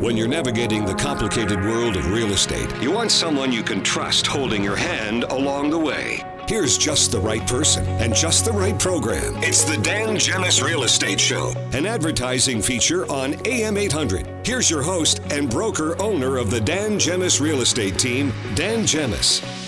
[0.00, 4.26] When you're navigating the complicated world of real estate, you want someone you can trust
[4.26, 6.24] holding your hand along the way.
[6.48, 9.36] Here's just the right person and just the right program.
[9.42, 14.26] It's the Dan Gemus Real Estate Show, an advertising feature on AM 800.
[14.42, 19.59] Here's your host and broker owner of the Dan Gemus Real Estate Team, Dan Gemus.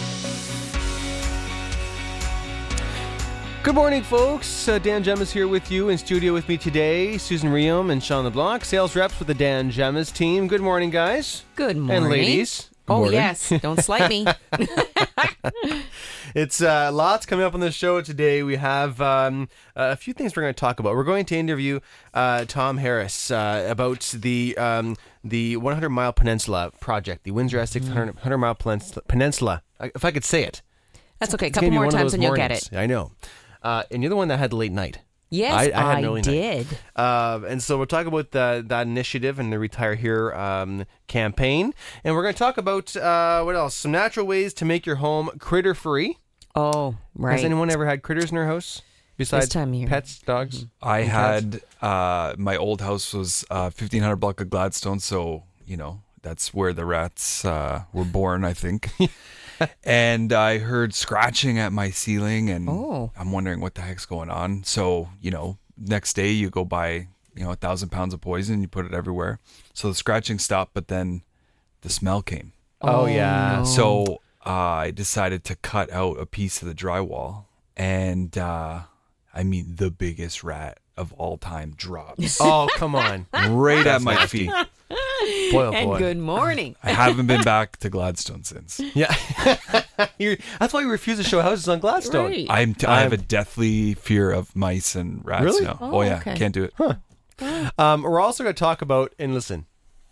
[3.63, 4.67] Good morning, folks.
[4.69, 7.17] Uh, Dan Gemus here with you in studio with me today.
[7.17, 10.49] Susan Reaume and Shawn LeBlanc, sales reps with the Dan Gemus team.
[10.49, 11.45] Good morning, guys.
[11.55, 11.97] Good morning.
[12.05, 12.63] And ladies.
[12.63, 13.15] Good Oh, morning.
[13.15, 13.53] yes.
[13.63, 14.27] Don't slight me.
[16.35, 18.43] It's uh, lots coming up on the show today.
[18.43, 20.95] We have um, a few things we're going to talk about.
[20.95, 21.81] We're going to interview
[22.15, 27.85] uh, Tom Harris uh, about the um, the 100 Mile Peninsula project, the Windsor Essex
[27.85, 29.63] 100, 100 Mile Peninsula-.
[29.81, 30.63] If I could say it.
[31.19, 31.49] That's okay.
[31.49, 32.71] A couple more times and you'll get it.
[32.73, 33.13] I know.
[33.63, 34.99] Uh, and you're the one that had the late night.
[35.31, 36.25] Yes, I- I I, had an early night.
[36.25, 36.67] did.
[36.95, 41.73] Uh, and so we're talking about the, that initiative and the Retire Here um, campaign.
[42.05, 43.75] And we're going to talk about uh, what else?
[43.75, 46.19] Some natural ways to make your home critter free.
[46.55, 47.33] Oh, right.
[47.33, 48.83] Has anyone ever had critters in their house
[49.17, 49.89] besides time of year.
[49.89, 50.67] pets, dogs?
[50.83, 55.45] I and had uh, my old house was uh, fifteen hundred block of Gladstone, so
[55.65, 58.91] you know that's where the rats uh, were born, I think.
[59.85, 63.11] and I heard scratching at my ceiling, and Oh.
[63.17, 64.65] I'm wondering what the heck's going on.
[64.65, 68.61] So you know, next day you go buy you know a thousand pounds of poison,
[68.63, 69.39] you put it everywhere.
[69.75, 71.23] So the scratching stopped, but then
[71.83, 72.53] the smell came.
[72.81, 73.59] Oh, yeah.
[73.59, 73.65] no.
[73.65, 74.05] So
[74.45, 77.45] uh, I decided to cut out a piece of the drywall,
[77.77, 78.81] and uh,
[79.33, 83.27] I mean the biggest rat of all time drops Oh, come on.
[83.49, 84.51] right at my feet.
[85.53, 85.99] Boy, oh and boy.
[85.99, 86.77] good morning.
[86.83, 88.81] I haven't been back to Gladstone since.
[88.95, 89.15] Yeah.
[90.19, 92.31] You're, that's why you refuse to show houses on Gladstone.
[92.31, 92.47] Right.
[92.51, 95.65] I'm t- I have a I'm- deathly fear of mice and rats Really?
[95.65, 95.79] now.
[95.81, 96.35] Oh, Oh, yeah, okay.
[96.37, 97.73] can't do it.
[97.79, 99.67] Um, we're also going to talk about, and listen,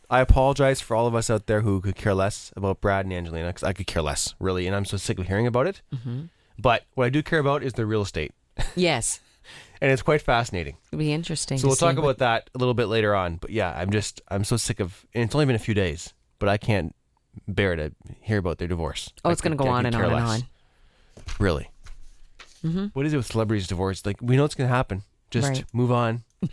[0.09, 3.13] I apologize for all of us out there who could care less about Brad and
[3.15, 5.81] Angelina, because I could care less, really, and I'm so sick of hearing about it.
[5.95, 6.23] Mm-hmm.
[6.59, 8.33] But what I do care about is the real estate,
[8.75, 9.21] Yes.
[9.81, 10.77] And it's quite fascinating.
[10.93, 11.59] It'll be interesting.
[11.59, 13.37] So we'll talk what- about that a little bit later on.
[13.37, 16.13] But yeah, I'm just, I'm so sick of, and it's only been a few days,
[16.39, 16.95] but I can't
[17.49, 19.11] bear to hear about their divorce.
[19.25, 20.41] Oh, I it's going to go on and on and on.
[21.39, 21.71] Really?
[22.65, 22.87] Mm-hmm.
[22.93, 24.05] What is it with celebrities' divorce?
[24.05, 25.03] Like, we know it's going to happen.
[25.31, 25.65] Just Right.
[25.73, 26.25] move on.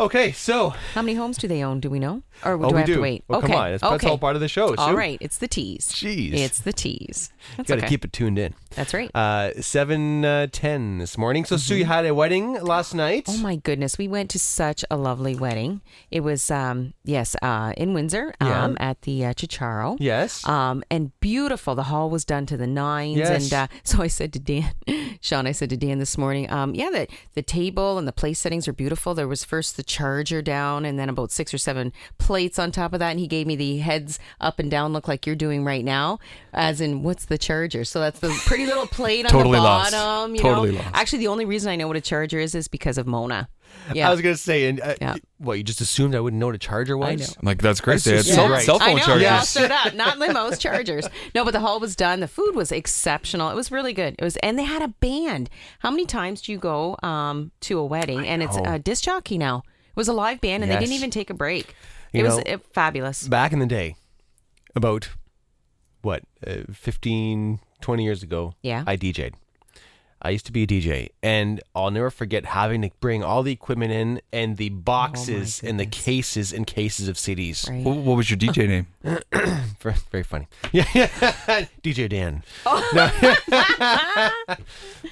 [0.00, 1.80] okay, so How many homes do they own?
[1.80, 2.22] Do we know?
[2.44, 2.94] Or do oh, I we have do.
[2.96, 3.24] to wait?
[3.28, 3.48] Well, okay.
[3.48, 4.74] come on, that's, that's all part of the show.
[4.76, 4.96] All Sue.
[4.96, 5.18] right.
[5.20, 5.88] It's the tease.
[5.88, 6.32] Jeez.
[6.32, 7.32] It's the tease.
[7.56, 7.88] That's Got to okay.
[7.88, 8.54] keep it tuned in.
[8.76, 9.10] That's right.
[9.14, 11.44] Uh, seven uh, ten this morning.
[11.44, 13.26] So Sue, you had a wedding last night.
[13.26, 13.40] Mm-hmm.
[13.40, 15.80] Oh my goodness, we went to such a lovely wedding.
[16.10, 18.64] It was um yes, uh in Windsor, Yeah.
[18.64, 19.96] um at the uh, Ciociaro.
[19.98, 20.46] Yes.
[20.46, 21.74] Um and beautiful.
[21.74, 23.44] The hall was done to the nines Yes.
[23.44, 24.72] and uh, so I said to Dan,
[25.20, 28.38] Shawn, I said to Dan this morning, um yeah, the the table and the place
[28.38, 29.14] settings are beautiful.
[29.14, 31.92] There was first the charger down and then about 6 or 7
[32.30, 35.08] plates on top of that and he gave me the heads up and down look
[35.08, 36.16] like you're doing right now
[36.52, 37.84] as in what's the charger?
[37.84, 39.90] So that's the pretty little plate on Totally the lost.
[39.90, 40.78] bottom, you Totally know.
[40.78, 40.90] lost.
[40.94, 43.48] Actually, the only reason I know what a charger is is because of Mona.
[43.92, 44.06] Yeah.
[44.08, 45.16] I was gonna say, and uh, Yeah.
[45.38, 47.08] what you just assumed I wouldn't know what a charger was?
[47.08, 47.24] I know.
[47.40, 47.94] I'm like, that's great.
[47.94, 48.64] That's They had just cell, right.
[48.64, 49.22] cell I phone know, chargers.
[49.22, 51.08] Yeah, straight up, not limos, chargers.
[51.34, 52.20] No, but the hall was done.
[52.20, 53.50] The food was exceptional.
[53.50, 54.14] It was really good.
[54.18, 55.50] It was, and they had a band.
[55.80, 58.74] How many times do you go um, to a wedding and it's know.
[58.74, 59.62] a disc jockey now?
[59.88, 61.74] It was a live band, and they didn't even take a break.
[62.12, 63.26] You it was know- uh, fabulous.
[63.28, 63.96] Back in the day,
[64.74, 65.08] about
[66.02, 68.54] what, uh, 15, 20 years ago.
[68.62, 68.84] Yeah.
[68.86, 69.34] I DJ'd.
[70.22, 73.52] I used to be a DJ, and I'll never forget having to bring all the
[73.52, 77.66] equipment in and the boxes and the cases and cases of CDs.
[77.70, 77.82] Right.
[77.82, 78.86] What, what was your DJ name?
[79.80, 80.46] Very, very funny.
[80.72, 80.84] Yeah,
[81.82, 82.42] DJ Dan.
[82.92, 83.10] No.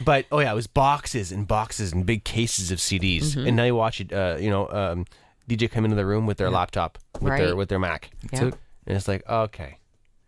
[0.04, 3.28] but oh yeah, it was boxes and boxes and big cases of CDs.
[3.34, 3.46] Mm-hmm.
[3.46, 4.12] And now you watch it.
[4.12, 5.06] Uh, you know, um,
[5.48, 8.42] DJ come into the room with their laptop, with their with their Mac, Yeah.
[8.42, 8.54] and
[8.86, 9.78] it's like, okay,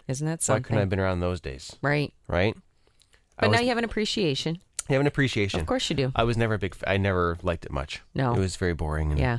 [0.08, 0.62] Isn't that why something?
[0.64, 2.12] couldn't I have been around those days, right.
[2.28, 2.56] right?
[3.38, 4.54] I But now was- you have an appreciation.
[4.88, 5.60] you have an appreciation.
[5.60, 6.12] Of course you do.
[6.16, 6.75] I was never a big.
[6.75, 8.00] f- I never liked it much.
[8.14, 8.34] No.
[8.34, 9.10] it was very boring.
[9.12, 9.38] And, Yeah.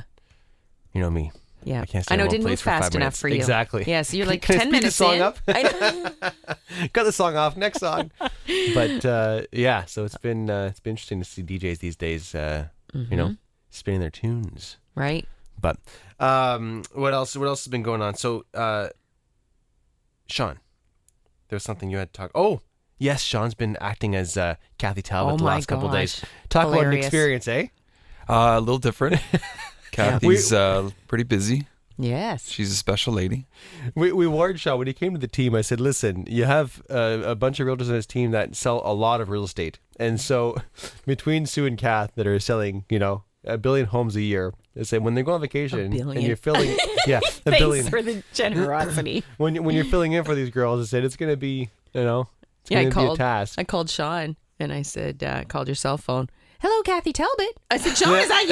[0.92, 1.30] you know me.
[1.64, 1.82] Yeah.
[1.82, 3.20] I can't stay I know it one didn't move for five fast enough minutes.
[3.20, 3.36] for you.
[3.36, 3.84] Exactly.
[3.86, 5.22] Yeah, so you're like Can I 10 speed the minutes song in.
[5.22, 5.38] up?
[5.46, 6.10] I know.
[6.92, 7.56] Cut the song off.
[7.56, 8.10] Next song.
[8.74, 12.34] but uh, yeah, so it's been uh, it's been interesting to see DJs these days.
[12.34, 13.16] Uh, You Mm-hmm.
[13.16, 13.36] know,
[13.70, 14.76] spinning their tunes.
[14.94, 15.26] Right.
[15.62, 15.78] But
[16.20, 17.34] um, what else?
[17.36, 18.14] What else has been going on?
[18.16, 18.88] So, uh,
[20.26, 20.58] Shawn,
[21.48, 22.30] there's something you had to talk.
[22.34, 22.60] Oh,
[22.98, 26.20] yes, Shawn's been acting as uh, Kathy Talbot Oh the my last couple days.
[26.20, 26.30] gosh.
[26.50, 27.68] Talk about an experience, eh?
[28.28, 29.20] Uh, a little different.
[29.92, 31.66] Kathy's uh, pretty busy.
[31.98, 32.48] Yes.
[32.48, 33.46] She's a special lady.
[33.94, 35.54] We, we warned Shawn when he came to the team.
[35.54, 38.80] I said, "Listen, you have uh, a bunch of realtors on his team that sell
[38.84, 40.56] a lot of real estate, and so
[41.06, 44.52] between Sue and Kath that are selling, you know, a billion homes a year.
[44.74, 47.86] They say when they go on vacation and you're filling, yeah, a Thanks billion.
[47.88, 49.24] for the generosity.
[49.36, 52.04] When you- when you're filling in for these girls, I said it's gonna be, you
[52.04, 52.28] know,
[52.62, 53.18] it's yeah, I gonna be a called.
[53.18, 53.58] task.
[53.58, 56.28] I called Shawn and I said, uh, "Called your cell phone."
[56.60, 57.58] Hello, Kathy Talbot.
[57.72, 58.46] I said, Shawn, is that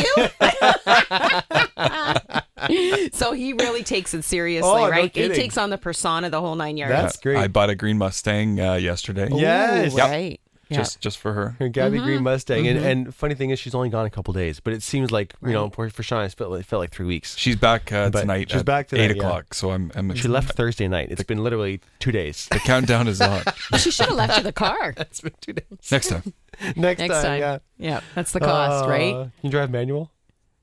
[2.68, 3.10] you?
[3.12, 5.04] so he really takes it seriously, Oh, no right?
[5.04, 5.36] he kidding.
[5.36, 6.92] takes on the persona the whole nine yards.
[6.92, 7.36] That's great.
[7.36, 9.28] I bought a green Mustang uh, yesterday.
[9.32, 9.92] Yes.
[9.94, 10.08] Ooh, Yep.
[10.08, 10.40] right.
[10.70, 10.78] Yeah.
[10.78, 11.56] Just just for her.
[11.58, 12.06] Her Gabby Mm-hmm.
[12.06, 14.82] Green Mustang, and, and funny thing is, she's only gone a couple days, but it
[14.82, 17.36] seems like you know for, for Shawn, it felt like, it felt like three weeks.
[17.36, 18.50] She's back uh, But tonight.
[18.50, 19.22] she's at back tonight, eight yeah.
[19.22, 19.52] o'clock.
[19.52, 19.90] So I'm.
[19.96, 21.08] I'm She left Thursday night.
[21.10, 22.46] It's been literally two days.
[22.52, 23.42] The countdown is on.
[23.78, 25.64] she should have left you the car it's been two days.
[25.90, 26.32] Next time.
[26.76, 27.38] Next, next time, time.
[27.40, 27.58] yeah.
[27.78, 29.12] yeah, that's the cost, Uh, right?
[29.14, 30.12] Can you drive manual?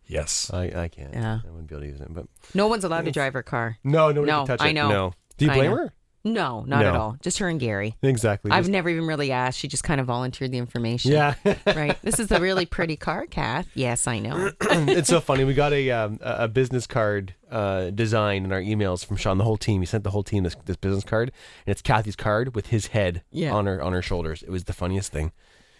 [0.05, 0.49] Yes.
[0.53, 1.13] I, I can't.
[1.13, 1.39] Yeah.
[1.45, 2.07] I wouldn't be able to use it.
[2.13, 3.77] But No one's allowed to drive her car.
[3.83, 4.73] no, nobody No, can touch I it.
[4.73, 4.87] know.
[4.89, 5.13] No.
[5.37, 5.93] Do you blame her?
[6.33, 7.17] No, not at all.
[7.21, 7.95] Just her and Gary.
[8.01, 8.51] Exactly.
[8.51, 9.59] I've Just- never even really asked.
[9.59, 11.11] She just kind of volunteered the information.
[11.11, 11.35] yeah.
[11.67, 11.97] right.
[12.01, 13.67] This is a really pretty car, Kath.
[13.73, 14.51] Yes, I know.
[14.61, 15.43] it's so funny.
[15.43, 19.37] We got a um, a a business card uh, design in our emails from Shawn.
[19.37, 19.81] The whole team.
[19.81, 21.31] He sent the whole team this, this business card,
[21.65, 23.53] and it's Kathy's card with his head Yeah.
[23.53, 24.43] on her on her shoulders.
[24.43, 25.31] It was the funniest thing.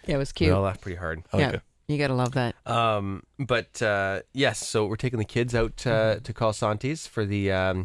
[0.06, 0.48] Yeah, it was cute.
[0.48, 1.22] We all laughed pretty hard.
[1.34, 1.56] Yeah,
[1.86, 2.54] you gotta love that.
[2.66, 6.18] Um, but uh, yes, so we're taking the kids out Mm-hmm.
[6.18, 7.84] uh, to Colasanti's for the um,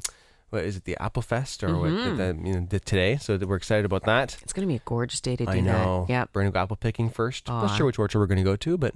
[0.53, 2.09] what is it, the Apple Fest or Mm-hmm.
[2.09, 2.17] what?
[2.17, 3.17] The, you know, the, today.
[3.17, 4.37] So we're excited about that.
[4.43, 6.05] It's gonna be a gorgeous day to do I know.
[6.07, 6.13] that.
[6.13, 6.25] Yeah.
[6.33, 7.49] We're gonna go apple picking first.
[7.49, 7.61] Aw.
[7.67, 8.93] Not sure which orchard we're gonna go to, but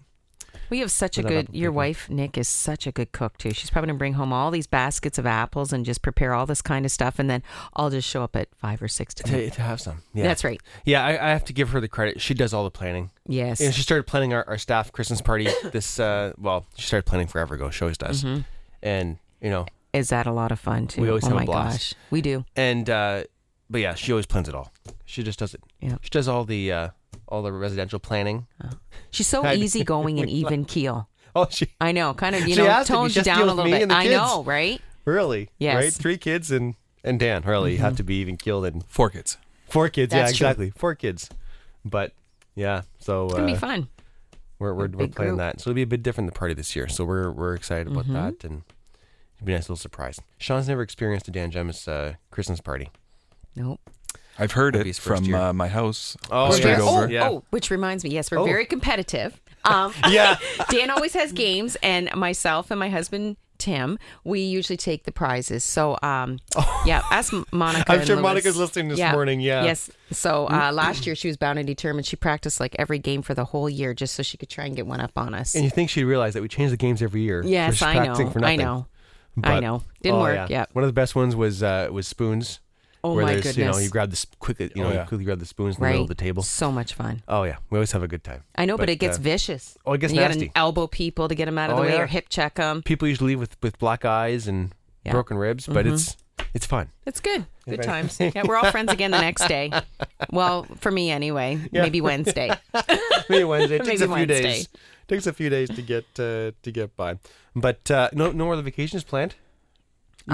[0.70, 1.48] We have such a good.
[1.52, 3.52] Your wife Nick is such a good cook too.
[3.52, 6.62] She's probably gonna bring home all these baskets of apples and just prepare all this
[6.62, 7.42] kind of stuff, and then
[7.74, 9.24] I'll just show up at five or six to.
[9.24, 10.04] to, to have some.
[10.14, 10.62] Yeah, That's right.
[10.86, 12.22] Yeah, I, I have to give her the credit.
[12.22, 13.10] She does all the planning.
[13.28, 13.62] Yes.
[13.62, 15.48] And she started planning our, our staff Christmas party.
[15.72, 17.70] This uh, well, she started planning forever ago.
[17.72, 18.24] She always does.
[18.24, 18.42] Mm-hmm.
[18.84, 19.66] And you know,
[19.98, 21.02] is that a lot of fun too?
[21.02, 21.94] We always oh have a my blast.
[21.94, 22.46] gosh, we do.
[22.56, 23.24] and uh,
[23.70, 24.72] but yeah, she always plans it all.
[25.06, 25.62] She just does it.
[25.82, 25.98] Yeah.
[26.02, 26.90] She does all the uh,
[27.28, 28.48] all the residential planning.
[29.12, 31.10] She's so easygoing and even keel.
[31.36, 32.96] Oh, she I know, kind of you She know has to be.
[32.98, 33.82] tones She you down deal a with little me bit.
[33.84, 34.16] and the I kids.
[34.16, 34.82] know, right?
[35.06, 35.74] really Yes.
[35.76, 35.84] Mm-hmm.
[35.84, 35.94] right.
[35.94, 37.44] Three kids and and Dan.
[37.46, 39.38] Really, you have to be even keeled and Four kids.
[39.70, 40.12] four kids.
[40.12, 40.48] That's yeah, true.
[40.48, 40.70] exactly.
[40.72, 41.30] Four kids.
[41.86, 42.14] But
[42.56, 43.88] yeah, so It's gonna uh, be fun.
[44.60, 45.38] We're we're, we're big playing group.
[45.40, 46.88] that, so it'll be a bit different the party this year.
[46.88, 48.14] So we're we're excited about Mm-hmm.
[48.14, 48.64] that, and
[49.38, 50.20] it'll be a nice little surprise.
[50.38, 52.90] Shawn's never experienced a Dan Gemus uh, Christmas party.
[53.56, 53.80] Nope.
[54.40, 55.38] I've heard That'd be it his first from year.
[55.38, 56.16] uh, my house.
[56.30, 56.82] Oh, straight yes.
[56.82, 57.06] over.
[57.06, 57.30] Oh, Yeah.
[57.30, 58.46] oh, which reminds me, yes, we're Oh.
[58.46, 59.40] very competitive.
[59.66, 60.38] Um, Yeah,
[60.70, 65.64] Dan always has games, and myself and my husband Tim, we usually take the prizes.
[65.64, 66.38] So, um,
[66.86, 67.84] yeah, ask Monica.
[67.92, 68.22] I'm and sure Louis.
[68.24, 69.64] Monica's listening this morning, yeah.
[69.64, 69.90] Yes.
[70.12, 72.06] So uh, last year she was bound and determined.
[72.06, 74.76] She practiced like every game for the whole year just so she could try and
[74.76, 75.56] get one up on us.
[75.56, 77.42] and you think she'd realize that we change the games every year?
[77.42, 78.32] so yes, she's I practicing know.
[78.32, 78.60] For I nothing.
[78.60, 78.86] know.
[79.44, 79.84] I know.
[80.02, 80.50] Didn't oh, work.
[80.50, 80.66] Yeah.
[80.74, 82.60] One of the best ones was uh, was spoons.
[83.04, 83.86] Oh where my there's, You know, goodness.
[83.86, 84.72] you grab this quickly.
[84.76, 85.06] You know, Oh, you yeah.
[85.06, 85.92] quickly grab the spoons in the Right.
[85.92, 86.42] middle of the table.
[86.44, 87.22] So much fun.
[87.28, 88.44] Oh yeah, we always have a good time.
[88.56, 89.78] I know, but, it gets uh, vicious.
[89.86, 90.48] oh, it gets you nasty.
[90.48, 92.02] gotta elbow people to get them out of Oh, the way yeah.
[92.02, 92.82] or hip check them.
[92.82, 94.74] People usually leave with with black eyes and
[95.06, 95.12] Yeah.
[95.12, 95.94] broken ribs, but Mhm.
[95.94, 96.18] it's
[96.56, 96.90] it's fun.
[97.06, 97.46] It's good.
[97.70, 98.18] Good times.
[98.20, 99.72] Yeah, we're all friends again the next day.
[100.32, 101.60] Well, for me anyway.
[101.72, 101.84] Yeah.
[101.84, 102.52] Maybe Wednesday.
[103.30, 103.76] Maybe Wednesday.
[103.76, 104.42] It takes Maybe a few Wednesday.
[104.42, 104.70] days.
[105.08, 107.18] Takes a few days to get uh, to get by.
[107.56, 109.36] But uh, no no other vacations planned.
[110.30, 110.34] So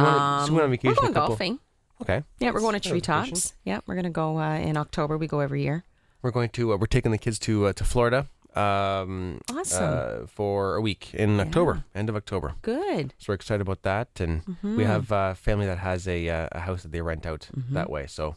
[0.51, 0.97] we on vacation.
[0.97, 1.59] Um, we're going golfing.
[2.01, 2.23] Okay.
[2.39, 3.33] Yeah, we're going to That's not a vacation.
[3.35, 3.53] treetops.
[3.63, 5.17] Yeah, we're going to go uh, in October.
[5.17, 5.83] We go every year.
[6.23, 8.27] We're going to uh, we're taking the kids to uh, to Florida.
[8.55, 9.83] Um, Awesome.
[9.83, 12.53] uh, for a week in October, end of October.
[12.61, 13.13] Good.
[13.17, 14.77] So we're excited about that, and Mm-hmm.
[14.77, 17.73] we have uh, family that has a uh, a house that they rent out Mm-hmm.
[17.73, 18.05] that way.
[18.07, 18.35] So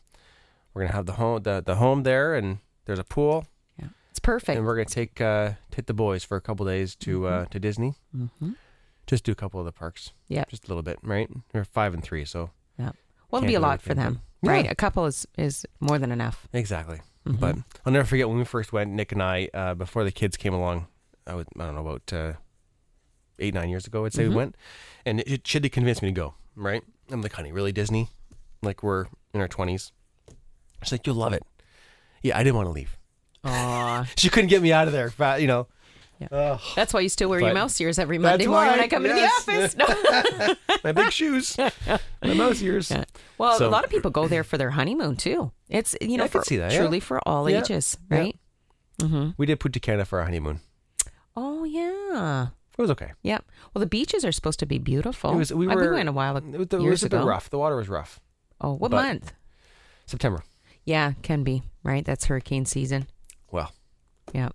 [0.73, 3.47] we're gonna have the home the, the home there, and there's a pool,
[4.17, 4.57] It's perfect.
[4.57, 7.61] and we're gonna take uh, take the boys for a couple days to uh, to
[7.61, 7.97] Disney.
[8.17, 8.53] Mm-hmm.
[9.07, 10.13] Just do a couple of the parks.
[10.29, 11.29] Yeah, just a little bit, right?
[11.53, 12.93] They're five and three, so Yeah.
[13.31, 14.71] Well, it'll Can't be a lot for them, but- right?
[14.71, 16.49] A couple is is more than enough.
[16.55, 17.01] exactly.
[17.27, 17.41] Mhm.
[17.41, 18.91] But I'll never forget when we first went.
[18.93, 20.87] Nick and I, uh, before the kids came along,
[21.27, 22.33] I was I don't know about uh,
[23.39, 24.07] eight nine years ago.
[24.07, 24.57] I'd say we went,
[25.05, 26.35] and it, she had to convince me to go.
[26.55, 26.83] Right?
[27.11, 28.09] I'm like, honey, really Disney?
[28.63, 29.93] Like we're in our twenties.
[30.83, 31.43] She's like, you'll love it.
[32.23, 32.97] Yeah, I didn't want to leave.
[33.47, 34.07] Aw.
[34.17, 35.11] She couldn't get me out of there.
[35.11, 35.67] fa- You know.
[36.19, 36.29] Yeah.
[36.33, 38.79] Ugh, That's why you still wear your But mouse ears every that's Monday morning when
[38.79, 39.47] why, I come yes.
[39.47, 40.55] into the office.
[40.71, 40.77] No.
[40.85, 42.91] my big shoes, my mouse ears.
[42.91, 43.05] Yeah.
[43.37, 45.53] Well, So- a lot of people go there for their honeymoon too.
[45.69, 46.79] It's you know I could for, see that, yeah.
[46.79, 47.59] truly for all Yeah.
[47.61, 48.19] ages, Yeah.
[48.19, 48.39] right?
[49.01, 49.31] Mm-hmm.
[49.37, 50.61] We did Punta Cana for our honeymoon.
[51.37, 52.47] Oh yeah.
[52.79, 53.13] It was okay.
[53.23, 53.45] Yep.
[53.75, 55.33] Well, the beaches are supposed to be beautiful.
[55.33, 55.53] It was.
[55.53, 55.93] We I- were.
[55.93, 57.27] went a while It was, it years was a bit ago.
[57.27, 57.51] rough.
[57.51, 58.21] The water was rough.
[58.61, 59.33] Oh, what but- month?
[60.07, 60.43] September.
[60.87, 62.05] Yeah, can be right.
[62.07, 63.07] That's hurricane season.
[63.51, 63.73] Well,
[64.35, 64.49] Yeah.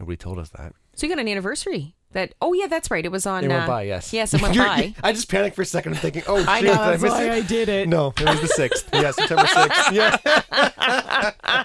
[0.00, 0.72] nobody told us that.
[0.94, 1.94] So you got an anniversary.
[2.12, 3.02] That oh yeah, that's right.
[3.02, 3.42] It was on.
[3.42, 4.12] It went uh, by, yes.
[4.12, 4.94] Yes, it went You're- by.
[5.02, 7.10] I just panicked for a second, thinking, "Oh, I shit, know, did I that's miss
[7.12, 7.88] why it?" I did it.
[7.88, 8.86] No, it was the sixth.
[8.92, 9.92] yeah, September sixth.
[9.92, 11.64] Yeah,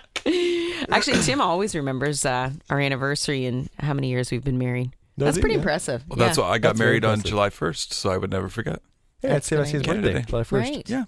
[0.89, 4.91] Actually, Tim always remembers uh, our anniversary and how many years we've been married.
[5.17, 5.41] That's he?
[5.41, 5.59] pretty Yeah.
[5.59, 6.03] impressive.
[6.07, 6.43] Well, that's yeah.
[6.45, 7.29] why I got That's very married on impressive.
[7.31, 8.81] July 1st, so I would never forget.
[9.23, 9.79] Yeah, it's good his idea.
[9.79, 10.25] birthday, Canada Day.
[10.29, 10.51] July 1st.
[10.61, 10.89] Right.
[10.89, 11.03] Yeah.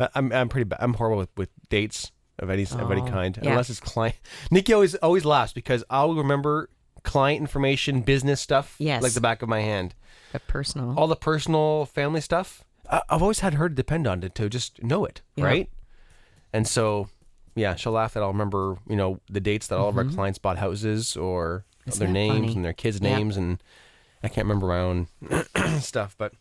[0.00, 0.78] I- I'm I'm pretty bad.
[0.82, 3.50] I'm horrible with, with dates of any of any Oh, kind, yeah.
[3.50, 4.16] unless it's client.
[4.50, 6.70] Nikki always always laughs because I'll remember
[7.02, 9.02] client information, business stuff, Yes.
[9.02, 9.94] like the back of my hand.
[10.34, 10.94] A personal.
[10.98, 12.64] All the personal, family stuff.
[12.90, 15.44] I, I've always had her to depend on to, to just know it, Yeah.
[15.44, 15.70] right?
[16.52, 17.08] And so,
[17.54, 20.38] yeah, she'll laugh that I'll remember, you know, the dates that all of our clients
[20.38, 21.88] bought houses or Mm-hmm.
[21.90, 22.54] Isn't their that names funny?
[22.56, 23.16] and their kids' Yeah.
[23.16, 23.62] names, and
[24.22, 25.08] I can't remember my own
[25.80, 26.34] stuff, but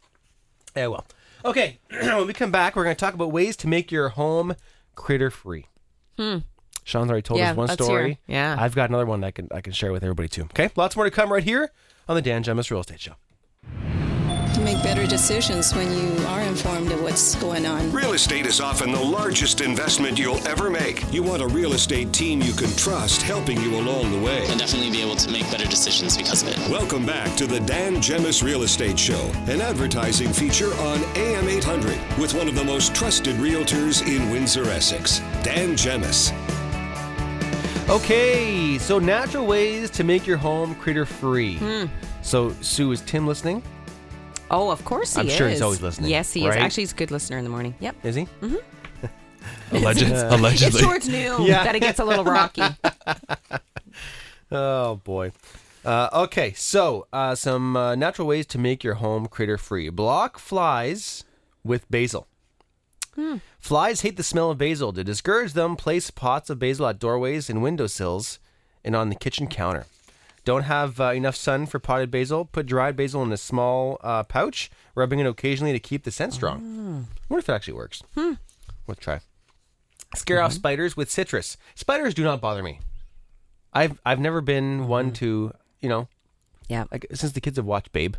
[0.75, 1.05] yeah, well.
[1.45, 4.55] Okay, when we come back, we're going to talk about ways to make your home
[4.95, 5.67] critter free.
[6.17, 7.43] Shawn's already told Hmm.
[7.45, 8.19] Yeah, us one story.
[8.27, 8.55] Yeah.
[8.57, 10.43] I've got another one I can I can share with everybody too.
[10.43, 11.71] Okay, lots more to come right here
[12.07, 13.13] on the Dan Gemus Real Estate Show.
[14.57, 17.91] You make better decisions when you are informed of what's going on.
[17.91, 21.03] Real estate is often the largest investment you'll ever make.
[21.13, 24.47] You want a real estate team you can trust helping you along the way.
[24.47, 26.57] and definitely be able to make better decisions because of it.
[26.71, 31.95] Welcome back to the Dan Gemus Real Estate Show, an advertising feature on AM 800
[32.17, 36.33] with one of the most trusted realtors in Windsor, Essex, Dan Gemus.
[37.89, 41.57] Okay, so natural ways to make your home critter free.
[41.57, 41.85] Hmm.
[42.23, 43.61] So Sue, is Tim listening?
[44.49, 45.33] Oh, of course he I'm is.
[45.35, 46.47] sure he's always listening, Yes, he is.
[46.55, 46.59] right?
[46.59, 47.75] Actually, he's a good listener in the morning.
[47.79, 47.95] Yep.
[48.05, 48.27] Is he?
[49.71, 50.81] Alleged, It's allegedly.
[50.81, 51.63] towards noon Yeah.
[51.63, 52.63] that it gets a little rocky.
[54.49, 55.33] Oh boy.
[55.83, 59.89] Uh, okay, so uh, some uh, natural ways to make your home critter free.
[59.89, 61.25] Block flies
[61.63, 62.27] with basil.
[63.59, 64.93] Flies hate the smell of basil.
[64.93, 68.39] To discourage them, place pots of basil at doorways and windowsills
[68.85, 69.85] and on the kitchen counter.
[70.47, 72.45] Don't have uh, enough sun for potted basil?
[72.45, 76.33] Put dried basil in a small uh, pouch, rubbing it occasionally to keep the scent
[76.33, 77.05] strong.
[77.19, 78.01] I wonder if it actually works.
[78.15, 78.35] Hmm.
[78.87, 79.19] Let's try.
[80.15, 81.57] Scare off spiders with citrus.
[81.75, 82.79] Spiders do not bother me.
[83.73, 85.51] I've I've never been one to
[85.81, 86.07] you know
[86.69, 86.85] Yeah.
[86.93, 88.15] like since the kids have watched Babe.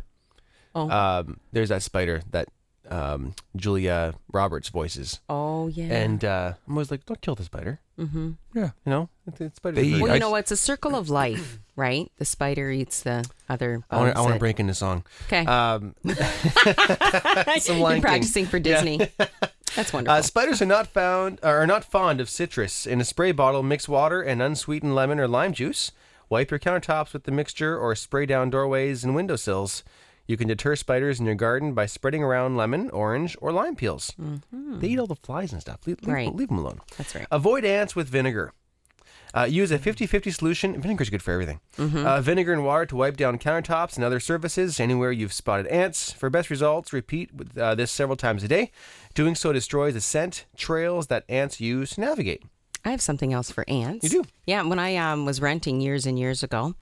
[0.75, 0.87] Oh.
[0.87, 2.47] Um, there's that spider that
[2.89, 5.85] um, Julia Roberts voices, oh, yeah.
[5.85, 7.79] and uh, I'm always like, don't kill the spider.
[7.99, 8.31] Mm-hmm.
[8.55, 8.71] Yeah.
[8.85, 9.75] You know, it's, it's spider.
[9.75, 10.35] They eat- well, you know?
[10.35, 12.11] It's a circle of life, right?
[12.17, 13.83] The spider eats the other.
[13.89, 15.03] I want to I bugs want to break into song.
[15.27, 15.45] Okay.
[15.45, 15.95] Um,
[17.59, 18.99] some You're practicing for Disney.
[19.75, 20.17] That's wonderful.
[20.17, 22.87] Uh, spiders are not found are not fond of citrus.
[22.87, 25.91] In a spray bottle, mix water and unsweetened lemon or lime juice.
[26.29, 29.83] Wipe your countertops with the mixture or spray down doorways and windowsills.
[30.29, 34.13] You can deter spiders in your garden by spreading around lemon, orange, or lime peels.
[34.53, 35.87] They eat all the flies and stuff.
[35.87, 36.11] Leave, leave, Mm-hmm.
[36.13, 36.35] Right.
[36.35, 36.81] leave them alone.
[36.99, 37.25] That's right.
[37.31, 38.53] Avoid ants with vinegar.
[39.33, 40.79] Uh, use a 50 50 solution.
[40.81, 41.59] Vinegar's good for everything.
[41.79, 46.11] Uh, vinegar and water to wipe down countertops and other surfaces anywhere you've spotted ants.
[46.11, 48.71] For best results, repeat with, uh, this several times a day.
[49.15, 52.43] Doing so destroys the scent trails that ants use to navigate.
[52.85, 54.03] I have something else for ants.
[54.03, 54.29] You do?
[54.45, 54.61] Yeah.
[54.61, 56.75] When I um, was renting years and years ago,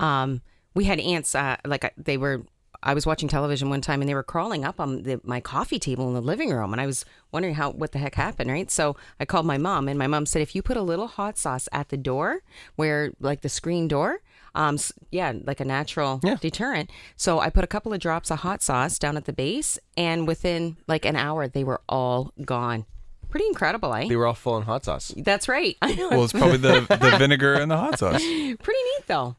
[0.00, 0.40] um,
[0.74, 1.34] we had ants.
[1.34, 2.42] Uh, like uh, they were.
[2.84, 5.78] I was watching television one time and they were crawling up on the, my coffee
[5.78, 8.50] table in the living room, and I was wondering how what the heck happened.
[8.50, 8.70] Right.
[8.70, 11.38] So I called my mom, and my mom said, if you put a little hot
[11.38, 12.42] sauce at the door,
[12.76, 14.20] where like the screen door.
[14.56, 14.78] Um,
[15.10, 16.36] yeah, like a natural Yeah.
[16.36, 16.88] deterrent.
[17.16, 20.28] So I put a couple of drops of hot sauce down at the base, and
[20.28, 22.86] within like an hour, they were all gone.
[23.30, 24.06] Pretty incredible, eh?
[24.06, 25.12] They were all full in hot sauce.
[25.16, 25.76] That's right.
[25.82, 26.08] I know.
[26.10, 28.22] Well, it's probably the, the vinegar and the hot sauce.
[28.22, 29.34] Pretty neat, though.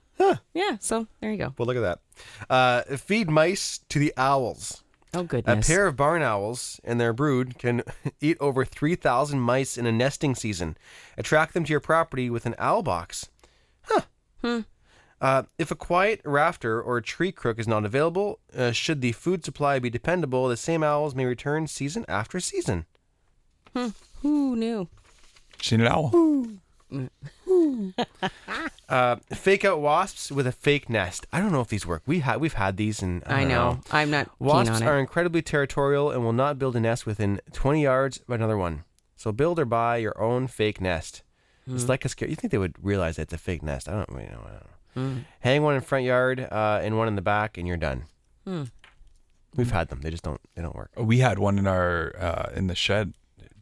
[0.54, 0.78] Yeah.
[0.80, 1.54] So there you go.
[1.58, 2.00] Well, look at that.
[2.50, 4.84] Uh, feed mice to the owls.
[5.14, 5.68] Oh goodness.
[5.68, 7.84] A pair of barn owls and their brood can
[8.22, 10.78] eat over 3,000 mice in a nesting season.
[11.18, 13.30] Attract them to your property with an owl box.
[13.84, 14.62] Huh.
[15.22, 19.14] Uh, if a quiet rafter or a tree crook is not available, uh, should the
[19.14, 22.86] food supply be dependable, the same owls may return season after season.
[23.76, 23.90] Hmm.
[24.22, 24.88] Who knew?
[25.62, 26.10] Seen an owl.
[28.88, 31.26] Uh, fake out wasps with a fake nest.
[31.34, 32.04] I don't know if these work.
[32.06, 33.80] We ha- we've had these, and I, I, don't know.
[33.92, 34.86] I'm not keen Wasps on it.
[34.86, 38.84] are incredibly territorial and will not build a nest within 20 yards of another one.
[39.16, 41.24] So build or buy your own fake nest.
[41.68, 41.76] Hmm.
[41.76, 42.30] It's like a scare.
[42.30, 43.90] You think they would realize that it's a fake nest?
[43.90, 44.42] I don't really know.
[44.46, 45.14] I don't know.
[45.16, 45.20] Hmm.
[45.40, 48.04] Hang one in front yard uh, and one in the back, and you're done.
[48.46, 48.64] Hmm.
[49.56, 50.02] We've had them.
[50.02, 50.42] They just don't.
[50.56, 50.92] They don't work.
[50.96, 53.14] We had one in our uh, in the shed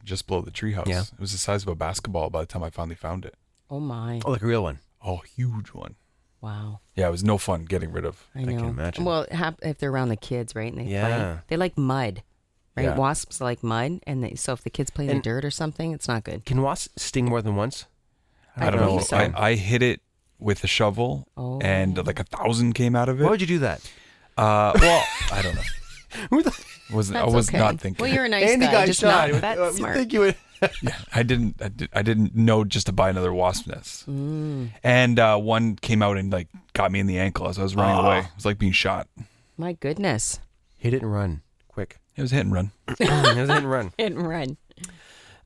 [0.04, 0.88] just below the treehouse.
[0.88, 1.02] Yeah.
[1.02, 3.36] It was the size of a basketball by the time I finally found it.
[3.70, 4.22] oh my!
[4.26, 4.80] Oh, like a real one.
[5.06, 5.96] Oh, huge one.
[6.42, 6.82] Wow.
[6.96, 8.28] Yeah, it was no fun getting rid of.
[8.36, 8.58] I know.
[8.58, 9.06] can imagine.
[9.06, 10.72] Well, hap- if they're around the kids, right?
[10.72, 11.08] And they Yeah.
[11.08, 12.22] play, they like mud,
[12.76, 12.84] right?
[12.84, 12.96] Yeah.
[12.98, 15.52] Wasps like mud, and they, so if the kids play in And- the dirt or
[15.52, 16.44] something, it's not good.
[16.46, 17.86] Can wasps sting more than once?
[18.58, 19.04] I I don't believe know.
[19.04, 19.18] so.
[19.18, 20.02] I, I hit it
[20.38, 21.60] with a shovel Oh.
[21.62, 23.24] and like a thousand came out of it.
[23.24, 23.80] Why would you do that?
[24.38, 25.62] Uh, well, I don't know.
[26.30, 27.58] Who the- Was I was okay.
[27.60, 28.04] not thinking.
[28.04, 29.32] Well, you're a nice Andy guy, got just shot.
[29.32, 29.96] not that Uh, you smart.
[29.96, 30.36] think you would?
[30.82, 31.62] yeah, I didn't.
[31.62, 34.08] I, did, I didn't know just to buy another wasp nest.
[34.08, 37.76] And uh, one came out and like got me in the ankle as I was
[37.76, 38.20] running away.
[38.20, 39.08] It was like being shot.
[39.58, 40.40] My goodness.
[40.78, 41.42] Hit it and run.
[41.68, 42.00] Quick.
[42.16, 42.72] It was hit and run.
[42.88, 43.92] it was a hit and run.
[43.98, 44.58] Hit and run.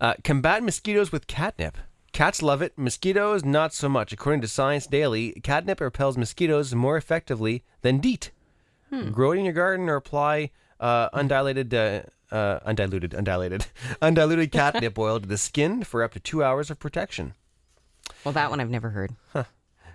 [0.01, 1.77] Uh, combat mosquitoes with catnip.
[2.13, 2.77] Cats love it.
[2.77, 4.11] Mosquitoes, not so much.
[4.11, 8.31] According to Science Daily, catnip repels mosquitoes more effectively than DEET.
[9.11, 12.03] Grow it in your garden or apply uh, undilated, uh,
[12.33, 13.67] uh, undiluted, undilated,
[14.01, 17.33] undiluted catnip oil to the skin for up to two hours of protection.
[18.23, 19.15] Well, that one I've never heard.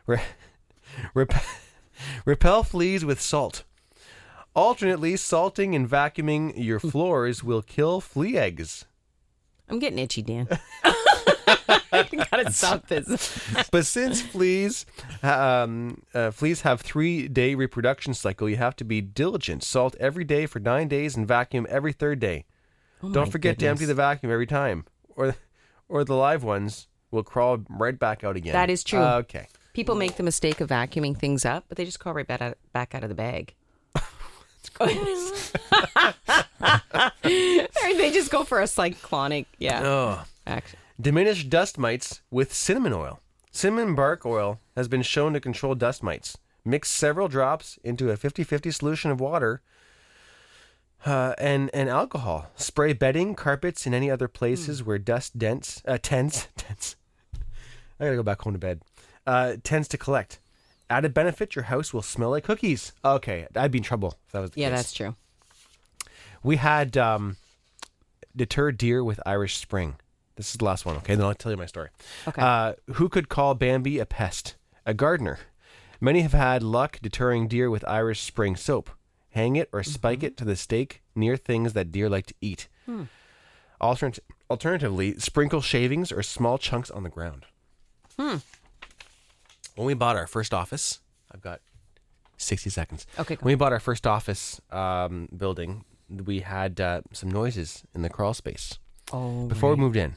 [0.07, 0.21] Re-
[1.15, 1.35] rep-
[2.25, 3.65] repel fleas with salt.
[4.55, 8.85] Alternately, salting and vacuuming your floors will kill flea eggs.
[9.69, 10.47] I'm getting itchy, Dan.
[12.31, 13.39] Gotta stop this.
[13.71, 14.87] but since fleas,
[15.23, 19.63] um, uh, fleas have three day reproduction cycle, you have to be diligent.
[19.63, 22.45] Salt every day for nine days and vacuum every third day.
[23.01, 24.85] Don't Oh my forget to empty the vacuum every time,
[25.17, 25.35] or
[25.89, 28.53] or the live ones will crawl right back out again.
[28.53, 29.01] That is true.
[29.01, 29.49] Uh, okay.
[29.75, 32.59] People make the mistake of vacuuming things up, but they just crawl right back out,
[32.73, 33.55] back out of the bag.
[34.81, 34.87] or
[37.97, 39.83] they just go for a cyclonic, yeah.
[39.85, 40.25] Oh.
[40.47, 40.79] Action.
[41.01, 43.21] Diminish dust mites with cinnamon oil.
[43.51, 46.39] Cinnamon bark oil has been shown to control dust mites.
[46.65, 49.63] Mix several drops into a 50 50 solution of water
[51.05, 52.47] uh, and, and alcohol.
[52.57, 56.97] Spray bedding, carpets, and any other places where dust dents, uh, tends, tends.
[57.99, 58.83] I gotta go back home to bed.
[59.27, 60.39] Uh, tends to collect.
[60.89, 62.93] Added benefit, your house will smell like cookies.
[63.05, 64.79] Okay, I'd be in trouble if that was the Yeah, case.
[64.79, 65.17] that's true.
[66.43, 67.37] We had um,
[68.37, 69.97] deter deer with Irish Spring.
[70.37, 71.15] This is the last one, okay?
[71.15, 71.89] Then I'll tell you my story.
[72.27, 72.41] Okay.
[72.41, 74.57] Uh, who could call Bambi a pest?
[74.87, 75.39] A gardener.
[76.01, 78.91] Many have had luck deterring deer with Irish Spring soap.
[79.31, 82.69] Hang it or spike it to the stake near things that deer like to eat.
[83.81, 84.19] Alternat-
[84.51, 87.47] alternatively, sprinkle shavings or small chunks on the ground.
[88.19, 88.37] Hmm.
[89.75, 91.01] When we bought our first office,
[91.33, 91.61] I've got
[92.37, 93.07] 60 seconds.
[93.19, 98.03] Okay, When we bought our first office um, building, we had uh, some noises in
[98.03, 98.79] the crawl space
[99.13, 100.15] Oh, before we moved in.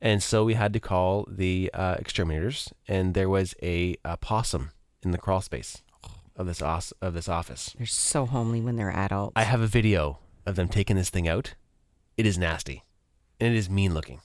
[0.00, 4.70] And so we had to call the uh, exterminators, and there was a, uh possum
[5.02, 5.82] in the crawl space
[6.36, 7.74] of this os- of this office.
[7.76, 9.32] they're so homely when they're adults.
[9.34, 11.54] I have a video of them taking this thing out.
[12.16, 12.84] It is nasty,
[13.40, 14.20] and it is mean looking,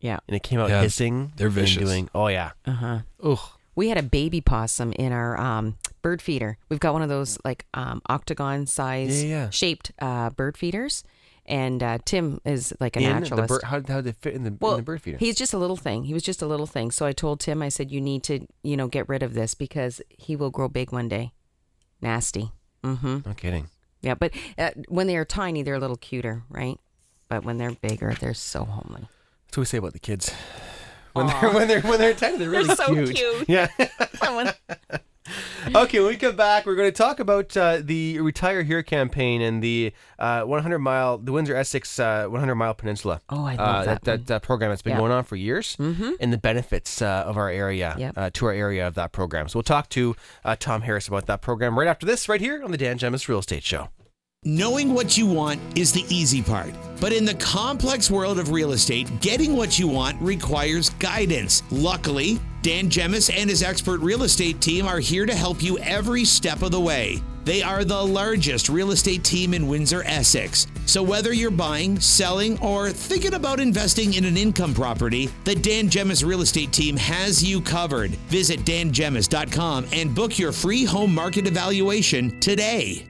[0.00, 0.18] yeah.
[0.28, 1.32] and it came out Yeah, hissing.
[1.36, 1.82] they're and vicious.
[1.82, 2.52] Doing, oh yeah.
[2.66, 2.98] Uh huh.
[3.22, 3.38] Ugh.
[3.74, 6.56] We had a baby possum in our um, bird feeder.
[6.70, 9.50] We've got one of those like um, octagon size Yeah, yeah.
[9.50, 11.04] shaped uh, bird feeders.
[11.48, 13.48] And uh, Tim is like a In the naturalist.
[13.48, 15.16] bird, how how did they fit in the, in the bird feeder?
[15.18, 16.04] He's just a little thing.
[16.04, 16.90] He was just a little thing.
[16.90, 19.54] So I told Tim, I said, you need to, you know, get rid of this
[19.54, 21.32] because he will grow big one day.
[22.02, 22.50] Nasty.
[22.82, 23.18] Mm-hmm.
[23.24, 23.68] no kidding.
[24.02, 26.78] Yeah, but uh, when they are tiny, they're a little cuter, right?
[27.28, 29.08] But when they're bigger, they're so homely.
[29.46, 30.32] That's what we say about the kids.
[31.14, 33.48] When they're when they're when they're tiny, they're really so cute.
[33.48, 33.68] Yeah.
[35.74, 39.42] Okay, when we come back, we're going to talk about uh, the Retire Here campaign
[39.42, 43.20] and the uh, 100 mile, the Windsor Essex uh, 100 mile peninsula.
[43.28, 44.98] Oh, I love uh, that that, that program that's been Yeah.
[44.98, 46.12] going on for years, mm-hmm.
[46.20, 48.12] and the benefits uh, of our area Yep.
[48.16, 49.48] uh, to our area of that program.
[49.48, 52.62] So we'll talk to uh, Tom Harris about that program right after this, right here
[52.62, 53.88] on the Dan Gemus Real Estate Show.
[54.48, 56.72] Knowing what you want is the easy part.
[57.00, 61.64] But in the complex world of real estate, getting what you want requires guidance.
[61.72, 66.24] Luckily, Dan Gemus and his expert real estate team are here to help you every
[66.24, 67.20] step of the way.
[67.42, 70.68] They are the largest real estate team in Windsor, Essex.
[70.86, 75.88] So whether you're buying, selling, or thinking about investing in an income property, the Dan
[75.88, 78.12] Gemus real estate team has you covered.
[78.30, 83.08] Visit dangemus.com and book your free home market evaluation today.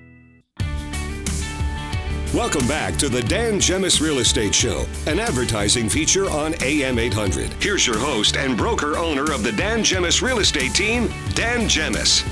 [2.35, 7.53] Welcome back to the Dan Gemus Real Estate Show, an advertising feature on AM 800.
[7.63, 12.27] Here's your host and broker owner of the Dan Gemus Real Estate Team, Dan Gemus.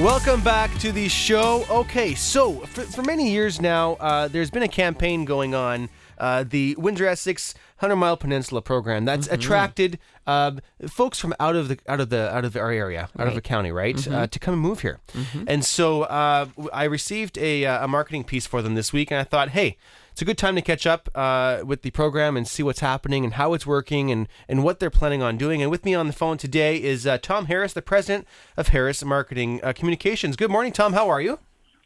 [0.00, 1.64] Welcome back to the show.
[1.70, 6.44] Okay, so for, for many years now, uh, there's been a campaign going on, uh,
[6.48, 11.78] the Windsor Essex 100 Mile Peninsula program, that's attracted um, folks from out of the
[11.88, 14.54] out of the out of our area, out of the county, right, uh, to come
[14.54, 15.00] and move here.
[15.46, 19.10] And so uh, w- I received a, uh, a marketing piece for them this week,
[19.10, 19.76] and I thought, hey.
[20.12, 23.24] It's a good time to catch up uh, with the program and see what's happening
[23.24, 25.62] and how it's working and, and what they're planning on doing.
[25.62, 29.02] And with me on the phone today is uh, Tom Harris, the president of Harris
[29.02, 30.36] Marketing uh, Communications.
[30.36, 30.92] Good morning, Tom.
[30.92, 31.38] How are you?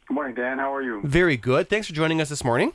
[0.09, 0.59] Good morning, Dan.
[0.59, 0.99] How are you?
[1.05, 1.69] Very good.
[1.69, 2.73] Thanks for joining us this morning.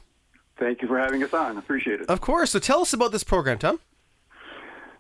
[0.63, 1.59] Thank you for having us on.
[1.59, 2.09] Appreciate it.
[2.09, 2.53] Of course.
[2.53, 3.81] So tell us about this program, Tom.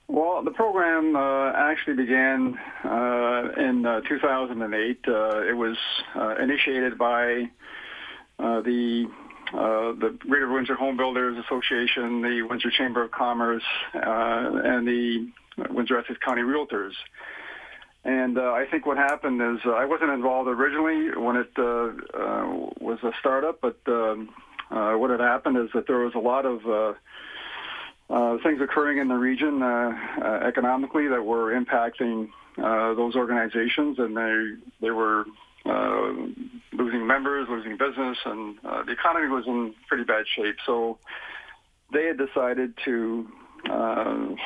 [0.08, 4.98] Well, the program uh, actually began uh, in uh, 2008.
[5.06, 5.76] Uh, it was
[6.16, 7.48] uh, initiated by
[8.40, 9.06] uh, the
[9.54, 13.62] uh, the Greater Windsor Home Builders Association, the Windsor Chamber of Commerce,
[13.94, 14.00] uh,
[14.64, 15.30] and the
[15.70, 16.94] Windsor Essex County Realtors.
[18.04, 21.62] And uh, I think what happened is uh, I wasn't involved originally when it uh,
[21.62, 24.30] uh, was a startup, but um,
[24.72, 26.94] uh, what had happened is that there was a lot of uh,
[28.10, 34.16] uh, things occurring in the region uh, uh, economically that were impacting those organizations, and
[34.16, 35.24] they they were
[36.72, 40.56] losing members, losing business, and the economy was in pretty bad shape.
[40.66, 40.98] So
[41.92, 43.28] they had decided to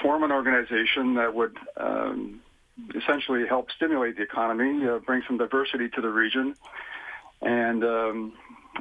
[0.02, 2.40] form an organization that would um,
[2.94, 6.54] essentially help stimulate the economy, bring some diversity to the region,
[7.42, 8.32] and um,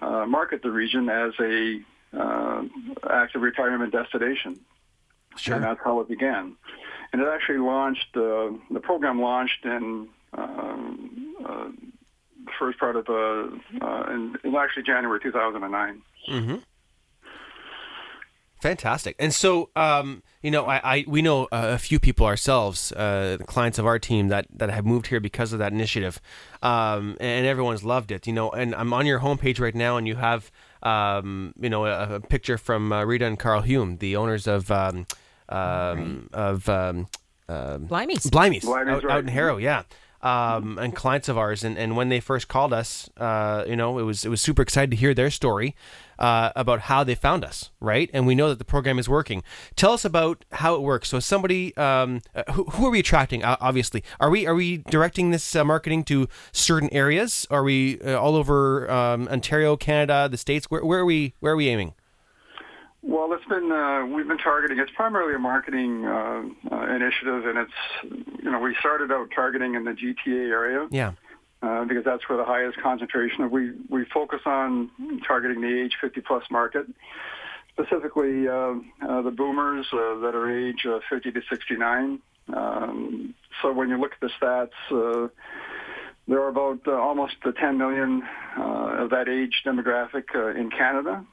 [0.01, 1.79] uh, market the region as a
[2.17, 2.63] uh,
[3.10, 4.60] active retirement destination.
[5.38, 5.55] Sure.
[5.55, 6.55] And that's how it began.
[7.12, 11.67] And it actually launched, uh, the program launched in um, uh,
[12.45, 16.01] the first part of, uh, uh, in, in actually January 2009.
[16.29, 16.55] Mm-hmm.
[18.65, 19.15] Fantastic.
[19.19, 23.38] And so, um, you know, I, I we know uh, a few people ourselves, uh,
[23.45, 26.19] clients of our team that that have moved here because of that initiative,
[26.63, 28.25] um, and everyone's loved it.
[28.25, 30.51] You know, and I'm on your homepage right now, and you have,
[30.82, 34.71] um, you know, a, a picture from uh, Rita and Carl Hume, the owners of
[34.71, 35.06] um,
[35.47, 37.08] um, of um,
[37.47, 38.28] um, Blimey's.
[38.32, 39.17] Blimey's, Blimey's, out, right.
[39.17, 39.84] out in Harrow, yeah.
[40.26, 44.00] Um, and clients of ours, and, and when they first called us, uh, you know,
[44.00, 45.76] it was it was super excited to hear their story
[46.18, 48.10] uh, about how they found us, right?
[48.12, 49.44] And we know that the program is working.
[49.76, 51.10] Tell us about how it works.
[51.10, 53.44] So, somebody, um, uh, who, who are we attracting?
[53.44, 57.46] Uh, obviously, are we are we directing this uh, marketing to certain areas?
[57.52, 60.66] Are we uh, all over um, Ontario, Canada, the states?
[60.72, 61.94] Where, where are we where are we aiming?
[63.08, 64.80] Well, it's been uh, we've been targeting.
[64.80, 66.41] It's primarily a marketing uh,
[66.72, 71.12] uh, initiative, and it's you know we started out targeting in the GTA area Yeah.
[71.62, 74.89] uh, because that's where the highest concentration of we we focus on
[75.28, 76.88] targeting the age 50 plus market,
[77.74, 78.74] specifically uh,
[79.08, 82.20] uh, the boomers uh, that are age uh, 50 to 69.
[82.54, 84.70] Um, so when you look at the stats.
[84.91, 85.30] Uh,
[86.28, 88.24] there are about uh, almost uh, 10 million
[88.58, 91.24] uh, of that age demographic uh, in Canada,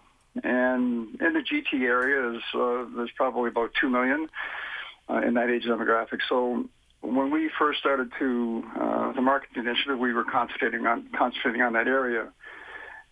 [0.43, 4.29] and in the GT area, is, uh, there's probably about 2 million
[5.09, 6.21] uh, in that age demographic.
[6.29, 6.69] So
[7.03, 11.75] when we first started to uh, the market initiative, we were concentrating on concentrating on
[11.75, 12.29] that area,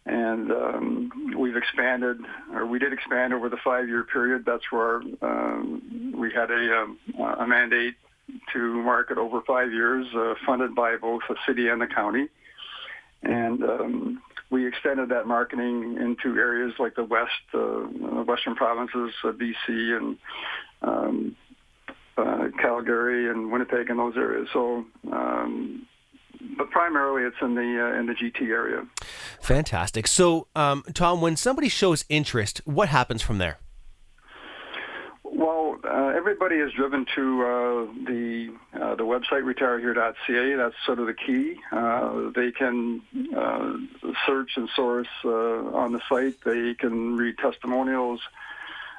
[0.06, 2.18] and um, we've expanded,
[2.54, 4.44] or we did expand over the five-year period.
[4.46, 6.98] That's where um, we had a, um,
[7.38, 7.94] a mandate
[8.52, 12.28] to market over five years, uh, funded by both the city and the county,
[13.22, 19.12] and um, we extended that marketing into areas like the west, uh, uh, western provinces,
[19.24, 20.18] uh, BC, and
[20.82, 21.36] um,
[22.18, 24.48] uh, Calgary and Winnipeg and those areas.
[24.52, 25.86] So, um,
[26.56, 28.86] but primarily it's in the uh, in the GT area.
[29.40, 30.06] Fantastic.
[30.06, 33.58] So, um, Tom, when somebody shows interest, what happens from there?
[35.50, 40.54] Well, uh, everybody is driven to uh, the uh, the website retirehere.ca.
[40.54, 41.56] That's sort of the key.
[41.72, 43.02] Uh, they can
[43.36, 43.72] uh,
[44.26, 45.28] search and source uh,
[45.74, 46.36] on the site.
[46.44, 48.20] They can read testimonials.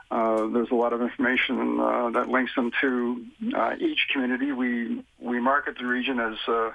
[0.09, 4.51] Uh, there's a lot of information uh, that links them to uh, each community.
[4.51, 6.71] We we market the region as uh,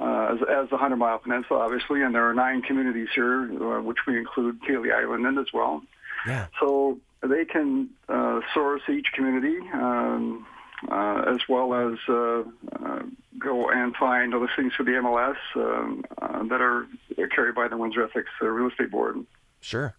[0.00, 3.82] uh, as, as the Hundred Mile Peninsula, obviously, and there are nine communities here, uh,
[3.82, 5.82] which we include Pelee Island in as well.
[6.26, 6.46] Yeah.
[6.58, 10.46] So they can uh, source each community um,
[10.88, 12.42] uh, as well as uh,
[12.82, 13.02] uh,
[13.38, 16.86] go and find listings for the MLS um, uh, that are
[17.34, 19.24] carried by the Windsor Essex uh, Real Estate Board.
[19.60, 19.94] Sure.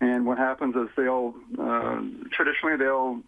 [0.00, 2.00] And what happens is they'll uh,
[2.32, 3.20] traditionally they'll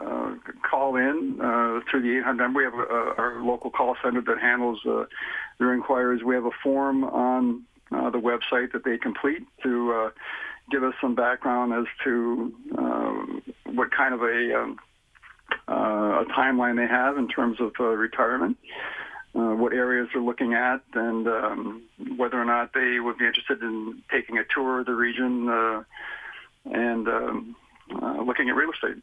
[0.00, 0.34] uh,
[0.68, 2.58] call in uh, through the 800 number.
[2.58, 5.04] We have a, our local call center that handles uh,
[5.58, 6.22] their inquiries.
[6.22, 10.10] We have a form on uh, the website that they complete to uh,
[10.70, 13.14] give us some background as to uh,
[13.72, 14.78] what kind of a, um,
[15.68, 18.56] uh, a timeline they have in terms of uh, retirement.
[19.34, 21.82] Uh, what areas they're looking at, and um,
[22.16, 25.82] whether or not they would be interested in taking a tour of the region uh,
[26.64, 27.56] and um,
[28.26, 29.00] looking at real estate.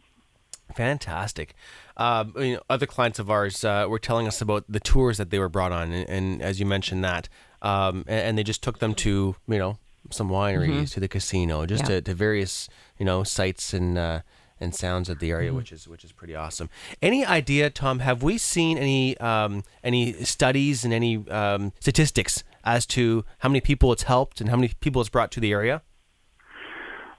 [0.75, 1.53] Fantastic.
[1.95, 5.29] Um, you know, other clients of ours uh, were telling us about the tours that
[5.29, 7.29] they were brought on, and, and as you mentioned that,
[7.61, 9.77] um, and, and they just took them to you know
[10.11, 11.95] some wineries, to the casino, just Yeah.
[11.95, 14.21] to, to various you know sites and uh,
[14.59, 16.69] and sounds of the area, which is which is pretty awesome.
[17.01, 17.99] Any idea, Tom?
[17.99, 23.61] Have we seen any um, any studies and any um, statistics as to how many
[23.61, 25.81] people it's helped and how many people it's brought to the area?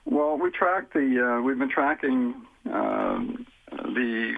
[0.05, 1.37] Well, we track the.
[1.37, 2.33] Uh, we've been tracking
[2.71, 4.33] um, the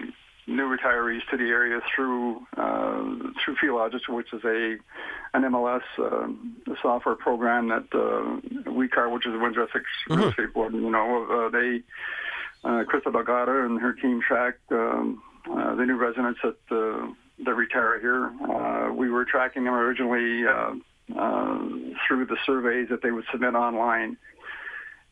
[0.46, 3.02] new retirees to the area through uh,
[3.44, 4.76] through Feelogix, which is a
[5.34, 10.52] an MLS uh, software program that uh, WeCar, which is the Winds Essex Real Estate
[10.52, 11.82] Board, you know, uh, they
[12.64, 17.06] uh, Krista Delgado and her team tracked um, uh, the new residents that uh,
[17.44, 18.30] that retire here.
[18.50, 20.74] Uh, we were tracking them originally uh,
[21.18, 21.58] uh,
[22.06, 24.16] through the surveys that they would submit online,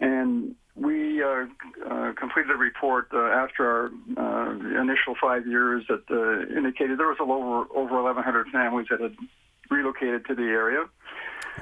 [0.00, 1.46] and we uh,
[1.88, 7.08] uh, completed a report uh, after our uh, initial five years that uh, indicated there
[7.08, 9.14] was a over over 1,100 families that had
[9.70, 10.84] relocated to the area,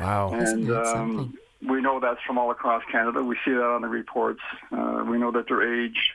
[0.01, 0.33] Wow.
[0.33, 3.23] and um, we know that's from all across Canada.
[3.23, 4.41] We see that on the reports.
[4.71, 6.13] Uh, we know that they're age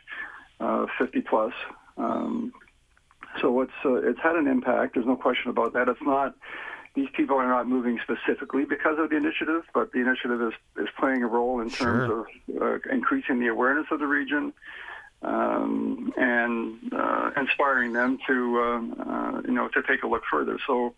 [0.59, 1.53] uh, 50 plus.
[1.97, 2.53] Um,
[3.39, 4.93] so it's uh, it's had an impact.
[4.93, 5.87] There's no question about that.
[5.89, 6.35] It's not
[6.93, 10.89] these people are not moving specifically because of the initiative, but the initiative is, is
[10.99, 14.53] playing a role in terms of uh, increasing the awareness of the region
[15.23, 20.57] um, and uh, inspiring them to uh, uh, you know to take a look further.
[20.67, 20.93] So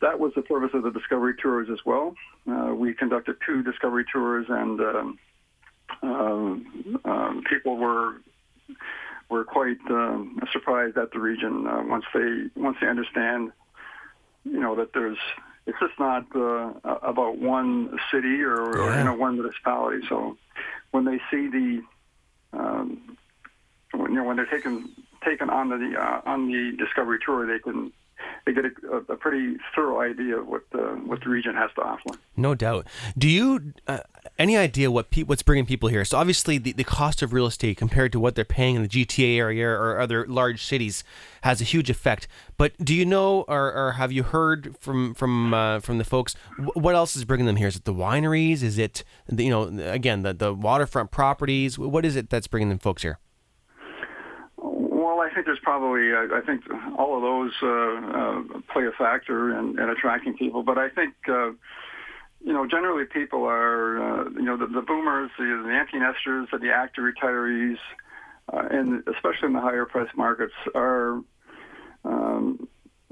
[0.00, 2.14] that was the purpose of the discovery tours as well.
[2.50, 5.18] Uh, we conducted two discovery tours, and um,
[6.02, 8.14] um, um, people were
[9.28, 13.52] were quite um, surprised at the region uh, once they once they understand,
[14.44, 15.18] you know, that there's
[15.66, 20.04] it's just not uh, about one city or, or you know one municipality.
[20.08, 20.36] So
[20.90, 21.82] when they see the
[22.52, 23.16] um,
[23.92, 24.90] when, you know when they're taken
[25.24, 27.92] taken on the uh, on the discovery tour, they can
[28.46, 31.82] they get a, a pretty thorough idea of what the what the region has to
[31.82, 32.18] offer.
[32.36, 32.86] No doubt.
[33.16, 34.00] Do you uh,
[34.38, 36.04] any idea what pe- what's bringing people here?
[36.04, 38.88] So obviously the, the cost of real estate compared to what they're paying in the
[38.88, 41.04] GTA area or other large cities
[41.42, 42.28] has a huge effect.
[42.56, 46.34] But do you know or, or have you heard from from uh, from the folks
[46.74, 47.68] what else is bringing them here?
[47.68, 48.62] Is it the wineries?
[48.62, 51.78] Is it the, you know again the the waterfront properties?
[51.78, 53.18] What is it that's bringing them folks here?
[55.14, 56.64] Well, I think there's probably, I, I think
[56.98, 60.64] all of those uh, uh, play a factor in, in attracting people.
[60.64, 61.50] But I think, uh,
[62.44, 66.48] you know, generally people are, uh, you know, the, the boomers, the, the empty nesters,
[66.50, 67.76] the active retirees,
[68.52, 71.20] uh, and especially in the higher price markets are,
[72.04, 72.68] um,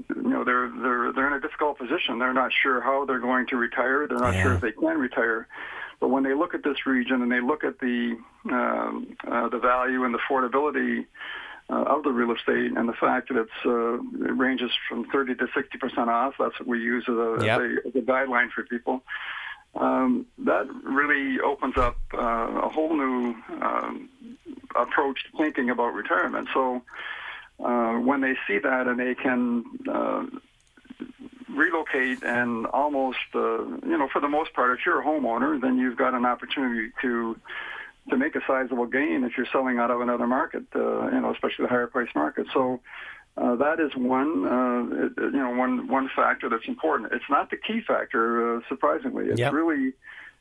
[0.09, 2.19] you know, they're they're they're in a difficult position.
[2.19, 4.07] They're not sure how they're going to retire.
[4.09, 5.47] They're not sure if they can retire.
[6.01, 8.17] But when they look at this region and they look at the
[8.51, 11.05] um, uh, the value and the affordability
[11.69, 13.95] of the real estate and the fact that it's uh,
[14.27, 16.35] it ranges from 30 to 60 percent off.
[16.39, 17.61] That's what we use as a, Yep.
[17.61, 19.03] as a, as a guideline for people.
[19.75, 22.19] Um, that really opens up uh,
[22.63, 24.09] a whole new um,
[24.75, 26.47] approach to thinking about retirement.
[26.53, 26.83] So
[27.63, 30.25] uh, when they see that and they can uh,
[31.49, 35.77] relocate and almost, uh, you know, for the most part, if you're a homeowner, then
[35.77, 37.35] you've got an opportunity to
[38.09, 41.31] to make a sizable gain if you're selling out of another market, uh, you know,
[41.33, 42.47] especially the higher price market.
[42.53, 42.81] So
[43.37, 47.13] uh, that is one, uh, it, you know, one one factor that's important.
[47.13, 49.25] It's not the key factor, uh, surprisingly.
[49.25, 49.53] It's Yep.
[49.53, 49.93] really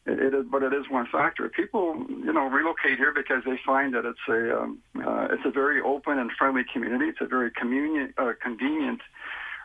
[0.05, 1.49] it, it is, but it is one factor.
[1.49, 5.51] People, you know, relocate here because they find that it's a um, uh, it's a
[5.51, 7.07] very open and friendly community.
[7.07, 9.01] It's a very convenient uh, convenient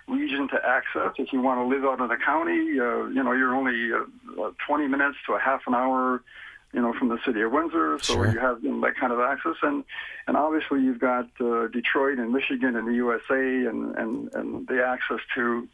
[0.07, 1.13] region to access.
[1.17, 4.41] If you want to live out in the county, uh, you know, you're only uh,
[4.41, 6.23] uh, 20 minutes to a half an hour,
[6.77, 7.97] you know, from the city of Windsor.
[8.03, 8.31] So Sure.
[8.31, 9.83] you have you know, that kind of access, and
[10.27, 14.85] and obviously you've got uh, Detroit and Michigan and the USA, and and and the
[14.85, 15.67] access to.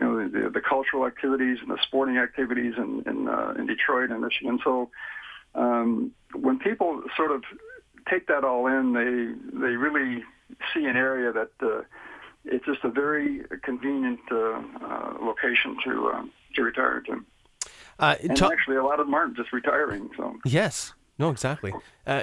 [0.00, 4.10] You know the, the cultural activities and the sporting activities in in, uh, in Detroit
[4.10, 4.58] and Michigan.
[4.64, 4.90] So
[5.54, 7.44] um, when people sort of
[8.10, 9.12] take that all in, they
[9.66, 10.24] they really
[10.74, 11.82] see an area that uh,
[12.44, 16.24] it's just a very convenient uh, uh, location to uh,
[16.56, 17.24] to retire to.
[17.98, 20.10] Uh, And ta- actually, a lot of them aren't just retiring.
[20.16, 20.94] So Yes.
[21.16, 21.72] No, exactly.
[22.04, 22.22] Uh,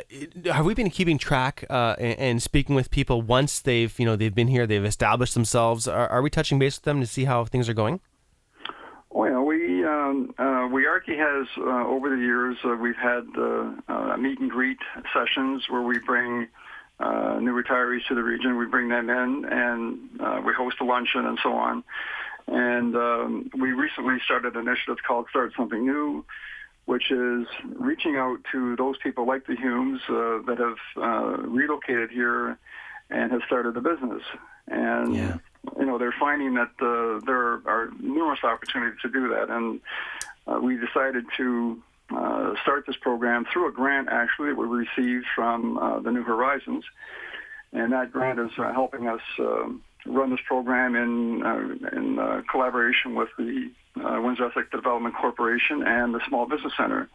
[0.52, 4.18] have we been keeping track uh, and, and speaking with people once they've, you know,
[4.18, 5.88] they've been here, they've established themselves?
[5.88, 8.02] Are, are we touching base with them to see how things are going?
[9.10, 13.72] Well, we um, uh, we Archie has uh, over the years uh, we've had uh,
[13.90, 14.78] uh, meet and greet
[15.14, 16.48] sessions where we bring
[17.00, 18.58] uh, new retirees to the region.
[18.58, 21.84] We bring them in and uh, we host a luncheon and so on.
[22.48, 26.26] And um, we recently started an initiative called Start Something New,
[26.86, 32.10] which is reaching out to those people like the Humes uh, that have uh, relocated
[32.12, 32.58] here
[33.10, 34.24] and have started a business.
[34.68, 35.38] And Yeah.
[35.80, 39.80] you know they're finding that uh, there are numerous opportunities to do that, and
[40.48, 41.82] uh, we decided to
[42.16, 46.24] uh, start this program through a grant actually that we received from uh, the New
[46.24, 46.84] Horizons,
[47.74, 52.42] and that grant is uh, helping us um run this program in uh, in uh,
[52.50, 57.10] collaboration with the uh, Windsor Essex Development Corporation and the Small Business Center.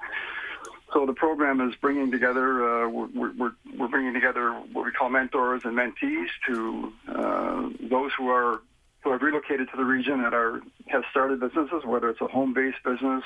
[0.92, 5.09] so the program is bringing together uh, we're, we're, we're bringing together what we call
[5.09, 8.61] mentors and mentees to uh, those who are
[9.03, 12.83] who have relocated to the region and are have started businesses, whether it's a home-based
[12.85, 13.22] business,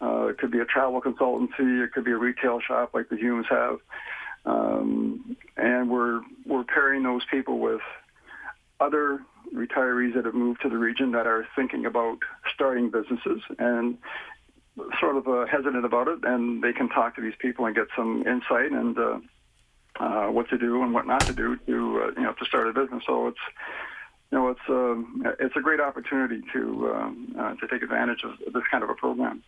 [0.00, 3.16] uh, it could be a travel consultancy, it could be a retail shop like the
[3.16, 3.78] Humes have,
[4.44, 7.80] um, and we're we're pairing those people with
[8.80, 9.20] other
[9.54, 12.18] retirees that have moved to the region that are thinking about
[12.52, 13.98] starting businesses and
[14.98, 17.86] sort of uh, hesitant about it, and they can talk to these people and get
[17.96, 19.18] some insight and uh,
[20.00, 22.68] uh, what to do and what not to do to uh, you know to start
[22.68, 23.02] a business.
[23.06, 23.38] So it's
[24.32, 28.52] you know it's um, it's a great opportunity to um, uh, to take advantage of
[28.52, 29.42] this kind of a program.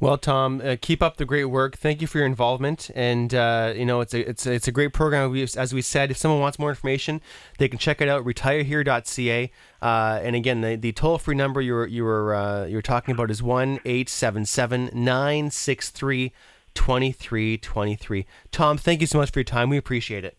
[0.00, 1.76] Well, Tom, uh, keep up the great work.
[1.76, 4.72] Thank you for your involvement, and uh, you know it's a it's a, it's a
[4.72, 5.30] great program.
[5.30, 7.20] We, as we said, if someone wants more information,
[7.58, 9.50] they can check it out retirehere.ca.
[9.82, 12.82] Uh, and again, the, the toll free number you were you were uh, you were
[12.82, 16.32] talking about is one eight seven seven nine six three
[16.74, 18.26] twenty three twenty three.
[18.50, 19.70] Tom, thank you so much for your time.
[19.70, 20.36] We appreciate it.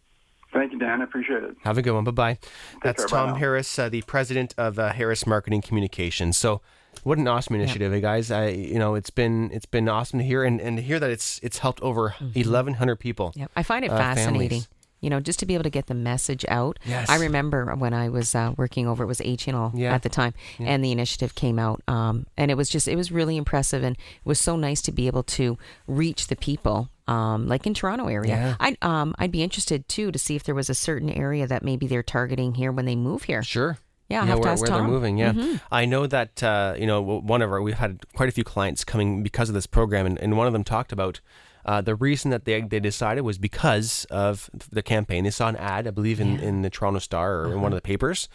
[0.54, 1.02] Thank you, Dan.
[1.02, 1.56] I appreciate it.
[1.64, 2.04] Have a good one.
[2.04, 2.40] Bye bye.
[2.84, 3.08] That's care.
[3.20, 3.36] Tom now.
[3.36, 6.38] Harris, uh, the president of uh, Harris Marketing Communications.
[6.38, 6.62] So,
[7.08, 8.32] what an awesome initiative, eh, guys!
[8.32, 11.10] I, you know, it's been it's been awesome to hear and, and to hear that
[11.10, 13.32] it's it's helped over eleven hundred people.
[13.36, 13.52] Yep.
[13.56, 14.50] I find it uh, fascinating.
[14.50, 14.70] families.
[15.00, 16.80] You know, just to be able to get the message out.
[16.84, 17.08] Yes.
[17.08, 19.94] I remember when I was uh, working over, it was A Channel Yeah.
[19.94, 21.84] at the time, and the initiative came out.
[21.88, 23.84] Um, and it was just, it was really impressive.
[23.84, 27.76] And it was so nice to be able to reach the people, um, like in
[27.76, 28.36] Toronto area.
[28.36, 28.56] Yeah.
[28.60, 31.62] I'd, um, I'd be interested too to see if there was a certain area that
[31.64, 33.44] maybe they're targeting here when they move here.
[33.44, 33.78] Sure.
[34.10, 35.18] Yeah, have to where, where they're moving.
[35.18, 35.60] Yeah, Mhm.
[35.72, 38.84] I know that uh, you know one of our we've had quite a few clients
[38.84, 41.20] coming because of this program, and, and one of them talked about
[41.66, 45.26] uh, the reason that they they decided was because of the campaign.
[45.26, 47.78] They saw an ad, I believe, in, in the Toronto Star or in one of
[47.78, 48.30] the papers,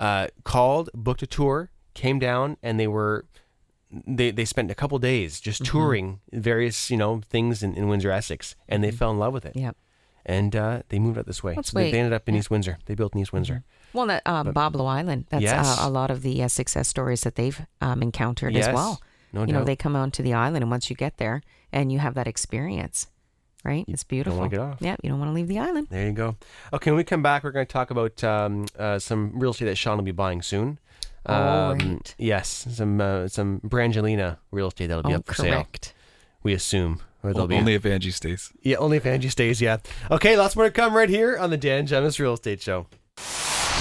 [0.00, 3.24] uh, called, booked a tour, came down, and they were.
[4.06, 5.70] They, they spent a couple days just Mm-hmm.
[5.70, 9.44] touring various you know things in, in Windsor Essex and they fell in love with
[9.44, 9.76] it Yep.
[10.24, 12.40] And uh, they moved out this way Let's so they, they ended up in Yeah.
[12.40, 15.26] East Windsor they built in East Windsor Well, that uh, Boblo Island.
[15.30, 15.78] That's Yes.
[15.80, 19.00] uh, a lot of the uh, success stories that they've um, encountered Yes, as well.
[19.32, 21.98] no you know, they come onto the island, and once you get there and you
[21.98, 23.08] have that experience,
[23.64, 23.84] right?
[23.88, 24.38] It's beautiful.
[24.38, 24.78] Don't wanna get off.
[24.80, 25.88] Yeah, you don't want to leave the island.
[25.90, 26.36] There you go.
[26.72, 29.64] Okay, when we come back, we're going to talk about um, uh, some real estate
[29.66, 30.78] that Shawn will be buying soon.
[31.26, 32.14] Um, right.
[32.18, 35.52] Yes, some uh, some Brangelina real estate that'll be Oh, up for sale.
[35.54, 35.94] correct.
[36.42, 37.00] We assume.
[37.22, 38.52] Or be Only if Angie stays.
[38.62, 39.60] yeah, only if Angie stays.
[39.60, 39.78] Yeah.
[40.10, 42.86] Okay, lots more to come right here on the Dan Gemus Real Estate Show.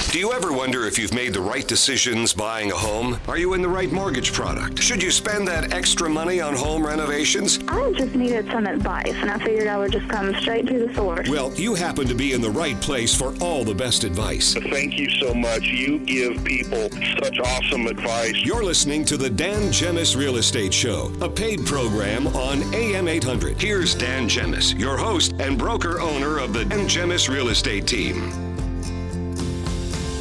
[0.10, 3.18] Do you ever wonder if you've made the right decisions buying a home?
[3.30, 4.82] Are you in the right mortgage product?
[4.82, 7.60] Should you spend that extra money on home renovations?
[7.70, 10.94] I just needed some advice, and I figured I would just come straight to the
[10.94, 11.30] source.
[11.30, 14.54] Well, you happen to be in the right place for all the best advice.
[14.54, 15.64] Thank you so much.
[15.64, 16.90] You give people
[17.24, 18.36] such awesome advice.
[18.36, 23.62] You're listening to the Dan Gemus Real Estate Show, a paid program on AM 800.
[23.62, 28.51] Here's Dan Gemus, your host and broker owner of the Dan Gemus Real Estate Team.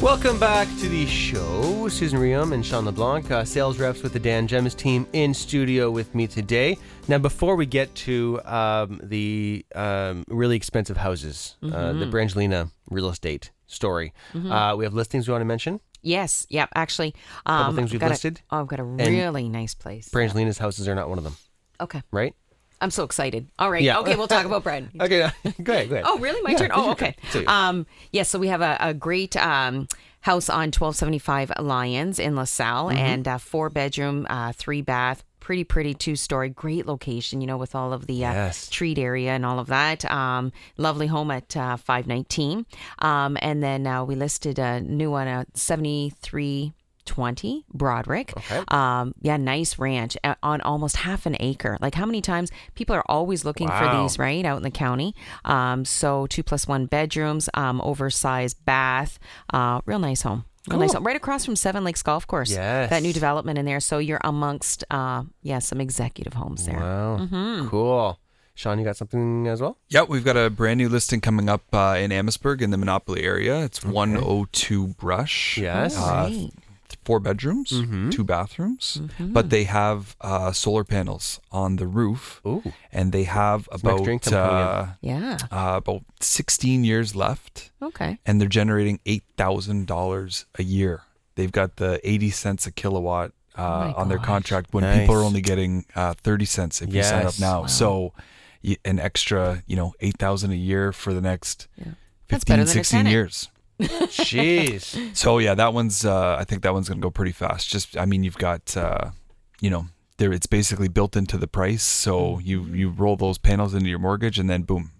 [0.01, 1.87] Welcome back to the show.
[1.87, 5.91] Susan Reaume and Shawn LeBlanc, uh, sales reps with the Dan Gemus team in studio
[5.91, 6.77] with me today.
[7.07, 13.09] Now, before we get to um, the um, really expensive houses, uh, the Brangelina real
[13.09, 15.79] estate story, uh, we have listings we want to mention.
[16.01, 16.47] Yes.
[16.49, 16.69] Yep.
[16.73, 17.13] Actually,
[17.45, 18.41] um, things I've we've got a- listed.
[18.49, 20.09] oh, I've got a really nice place.
[20.09, 21.35] Brangelina's houses are not one of them,
[21.79, 22.01] Okay.
[22.11, 22.33] right?
[22.81, 23.47] I'm so excited.
[23.59, 23.81] All right.
[23.83, 23.99] Yeah.
[23.99, 24.89] Okay, we'll talk about Brad.
[25.01, 25.19] Okay,
[25.63, 26.03] go ahead, go ahead.
[26.05, 26.41] Oh, really?
[26.41, 26.71] My Yeah, turn?
[26.73, 27.15] Oh, okay.
[27.31, 27.47] turn.
[27.47, 29.87] Um, yes, so we have a, a great um,
[30.21, 32.97] house on 1275 Lions in LaSalle Mm-hmm.
[32.97, 37.57] and uh, four bedroom, uh, three bath, pretty, pretty two story, great location, you know,
[37.57, 38.69] with all of the uh, Yes.
[38.69, 40.05] treat area and all of that.
[40.11, 42.65] Um, lovely home at uh, 519.
[42.99, 46.73] Um, and then uh, we listed a new one at 73.
[47.11, 48.31] 20 Broderick.
[48.37, 48.63] Okay.
[48.69, 51.77] Um, yeah, nice ranch uh, on almost half an acre.
[51.81, 54.45] Like how many times people are always looking for these, right?
[54.45, 55.13] Out in the county.
[55.43, 59.19] Um, so two plus one bedrooms, um, oversized bath,
[59.53, 60.45] uh, real nice home.
[60.69, 61.03] Real nice home.
[61.03, 62.51] Right across from Seven Lakes Golf Course.
[62.51, 62.89] Yes.
[62.91, 63.79] That new development in there.
[63.81, 66.79] So you're amongst, uh, yeah, some executive homes there.
[66.79, 67.67] Wow, Mm-hmm.
[67.67, 68.17] cool.
[68.53, 69.77] Shawn, you got something as well?
[69.89, 73.23] Yeah, we've got a brand new listing coming up uh, in Amherstburg in the Monopoly
[73.23, 73.63] area.
[73.63, 75.57] It's 102 Brush.
[75.57, 75.97] Yes.
[75.97, 76.49] Uh, right.
[77.03, 78.09] Four bedrooms, Mm-hmm.
[78.11, 82.61] two bathrooms, but they have uh, solar panels on the roof, Ooh.
[82.91, 84.67] and they have Some extra about income coming in.
[84.67, 85.37] uh, Yeah.
[85.51, 88.19] uh, about 16 years left, Okay.
[88.25, 91.01] and they're generating eight thousand dollars a year.
[91.35, 95.23] They've got the 80 cents a kilowatt uh, Oh on their contract when people are
[95.23, 97.61] only getting uh, 30 cents if you sign up now.
[97.61, 97.67] Wow.
[97.67, 98.13] So
[98.63, 101.67] y- an extra, you know, 8,000 a year for the next
[102.29, 103.11] That's better 15, 16 tenant.
[103.11, 103.49] years.
[103.81, 105.15] Jeez.
[105.15, 107.69] So yeah, that one's uh, I think that one's gonna go pretty fast.
[107.69, 109.11] Just I mean, you've got uh,
[109.59, 111.83] you know there it's basically built into the price.
[111.83, 114.91] So you you roll those panels into your mortgage, and then boom,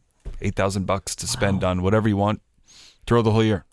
[0.42, 2.42] eight thousand bucks to spend on whatever you want
[3.06, 3.66] throughout the whole year.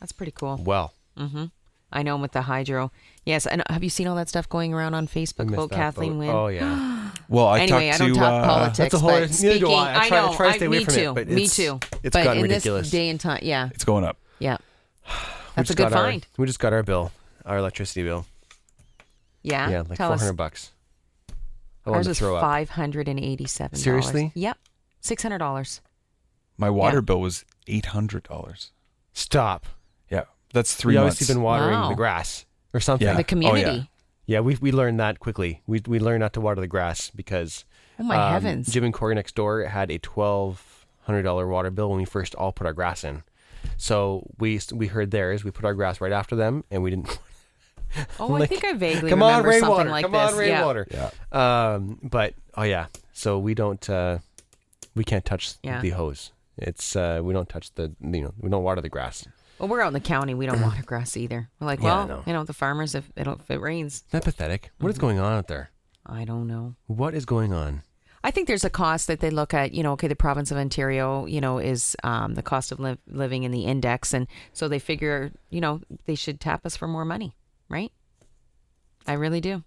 [0.00, 0.60] That's pretty cool.
[0.62, 1.44] Well, Mm-hmm.
[1.92, 2.90] I know with the hydro.
[3.24, 6.18] Yes, and have you seen all that stuff going around on Facebook missed about Kathleen.
[6.18, 6.28] Wynne?
[6.30, 6.90] Oh, yeah.
[7.28, 8.78] Well, I anyway, I don't to, talk uh, politics.
[8.78, 10.00] That's a whole- but neither do speaking, I.
[10.04, 11.12] I try- I know, try to stay away me from it, too.
[11.14, 11.80] but me it's- too.
[12.02, 12.82] it's but gotten in ridiculous.
[12.86, 14.18] this day and time, yeah, It's going up.
[14.38, 14.56] yeah,
[15.06, 15.12] We
[15.56, 16.26] that's a just good got our- find.
[16.36, 17.12] we just got our bill,
[17.46, 18.26] our electricity bill.
[19.42, 20.32] Yeah, Yeah, like Tell four us.
[20.32, 20.70] bucks.
[21.28, 21.32] I
[21.90, 23.78] Ours wanted was throw five hundred and eighty-seven.
[23.78, 24.32] Seriously?
[24.34, 24.56] Yep,
[25.00, 25.80] six hundred dollars.
[26.56, 27.02] My water Yeah.
[27.02, 28.70] bill was eight hundred dollars.
[29.12, 29.66] Stop.
[30.10, 30.22] Yeah,
[30.52, 31.16] that's three we months.
[31.16, 31.88] obviously been watering Wow.
[31.90, 33.06] the grass or something.
[33.06, 33.20] Yeah.
[33.20, 33.82] The Oh, yeah.
[34.24, 34.32] Community.
[34.32, 35.62] Yeah, we we learned that quickly.
[35.66, 37.64] We we learned not to water the grass because
[37.98, 38.72] Oh, my um, heavens.
[38.72, 42.34] Jim and Corey next door had a twelve hundred dollar water bill when we first
[42.34, 43.22] all put our grass in.
[43.76, 45.44] So we we heard theirs.
[45.44, 47.18] We put our grass right after them, and we didn't.
[48.18, 49.76] Oh, I think I vaguely Come on, remember rainwater!
[49.76, 50.20] something like Come this.
[50.30, 50.86] Come on, rainwater!
[50.90, 51.10] Yeah.
[51.30, 53.88] Um, but oh yeah, so we don't.
[53.88, 54.18] Uh,
[54.96, 55.80] we can't touch Yeah.
[55.80, 56.32] the hose.
[56.58, 59.28] It's uh, we don't touch the you know we don't water the grass.
[59.58, 60.34] Well, we're out in the county.
[60.34, 61.48] We don't water grass either.
[61.60, 62.22] We're like, Yeah, I well, know.
[62.26, 64.70] you know, the farmers if it if it rains, Isn't that pathetic?
[64.78, 65.70] What is going on out there?
[66.06, 66.74] I don't know.
[66.86, 67.82] What is going on?
[68.22, 69.72] I think there's a cost that they look at.
[69.74, 72.98] You know, okay, the province of Ontario, you know, is um, the cost of liv-
[73.06, 76.88] living in the index, and so they figure, you know, they should tap us for
[76.88, 77.36] more money,
[77.68, 77.92] right?
[79.06, 79.62] I really do.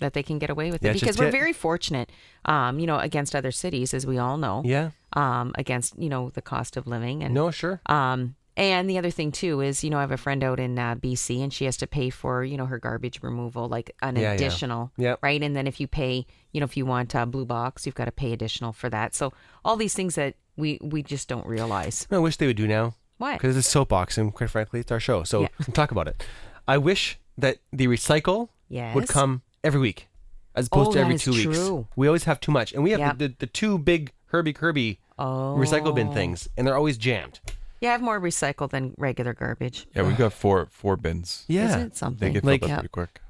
[0.00, 1.32] That they can get away with Yeah, it it's because just we're it.
[1.32, 2.10] very fortunate,
[2.44, 4.62] um, you know, against other cities, as we all know.
[4.64, 4.90] Yeah.
[5.12, 7.80] Um, against you know the cost of living and No, sure.
[7.86, 10.78] um, and the other thing too is, you know, I have a friend out in
[10.78, 14.16] uh, BC, and she has to pay for, you know, her garbage removal, like an
[14.16, 14.32] Yeah, yeah.
[14.32, 15.18] additional, Yep.
[15.22, 15.42] right?
[15.42, 18.04] And then if you pay, you know, if you want uh, blue box, you've got
[18.04, 19.14] to pay additional for that.
[19.14, 19.32] So
[19.64, 22.06] all these things that we we just don't realize.
[22.10, 22.94] I wish they would do now.
[23.18, 23.32] Why?
[23.34, 25.24] Because it's soapbox, and quite frankly, it's our show.
[25.24, 25.48] So Yeah.
[25.72, 26.24] talk about it.
[26.68, 30.08] I wish that the recycle would come every week,
[30.54, 31.42] as opposed Oh, to every two weeks.
[31.42, 31.86] true.
[31.96, 33.18] We always have too much, and we have Yep.
[33.18, 37.40] the, the, the two big Herbie Curbie Oh, recycle bin things, and they're always jammed.
[37.84, 39.86] Yeah, I have more recycled than regular garbage.
[39.94, 41.44] Yeah, we've got four four bins.
[41.48, 42.32] Yeah, Isn't it They something?
[42.32, 42.78] get Like- filled up Yep.
[42.80, 43.20] pretty quick.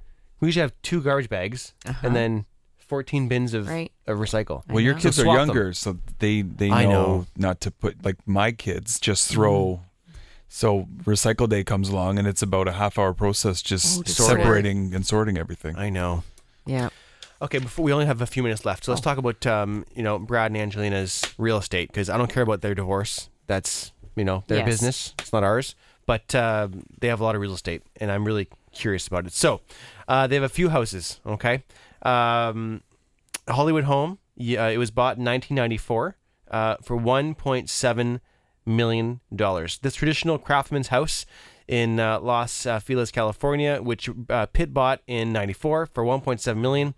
[0.40, 2.07] we usually have two garbage bags, Uh-huh.
[2.07, 2.44] and then
[2.78, 3.90] fourteen bins of Right.
[4.07, 4.62] of recycle.
[4.68, 5.00] Well, your know.
[5.00, 5.46] kids So are swap them.
[5.48, 7.26] younger, so they they know, I know.
[7.36, 9.80] not to put like my kids just throw.
[10.48, 14.11] So recycle day comes along, and it's about a half hour process just Oh, to
[14.12, 14.42] sort it.
[14.44, 15.76] separating and sorting everything.
[15.76, 16.22] I know.
[16.64, 16.90] Yeah.
[17.42, 20.02] Okay, before we only have a few minutes left, so let's talk about um, you
[20.05, 23.28] know Brad and Angelina's real estate because I don't care about their divorce.
[23.48, 24.67] That's you know their Yes.
[24.67, 25.15] business.
[25.19, 25.75] It's not ours.
[26.07, 26.69] But uh,
[27.01, 29.33] they have a lot of real estate, and I'm really curious about it.
[29.33, 29.62] So
[30.07, 31.19] uh, they have a few houses.
[31.25, 31.62] Okay,
[32.03, 32.83] um,
[33.49, 34.19] Hollywood Home.
[34.37, 36.17] Yeah, it was bought in 1994
[36.51, 38.21] uh, for 1.7
[38.67, 39.79] million dollars.
[39.79, 41.25] This traditional craftsman's house
[41.69, 46.95] in uh, Los uh, Feliz, California, which uh, Pitt bought in '94 for 1.7 million,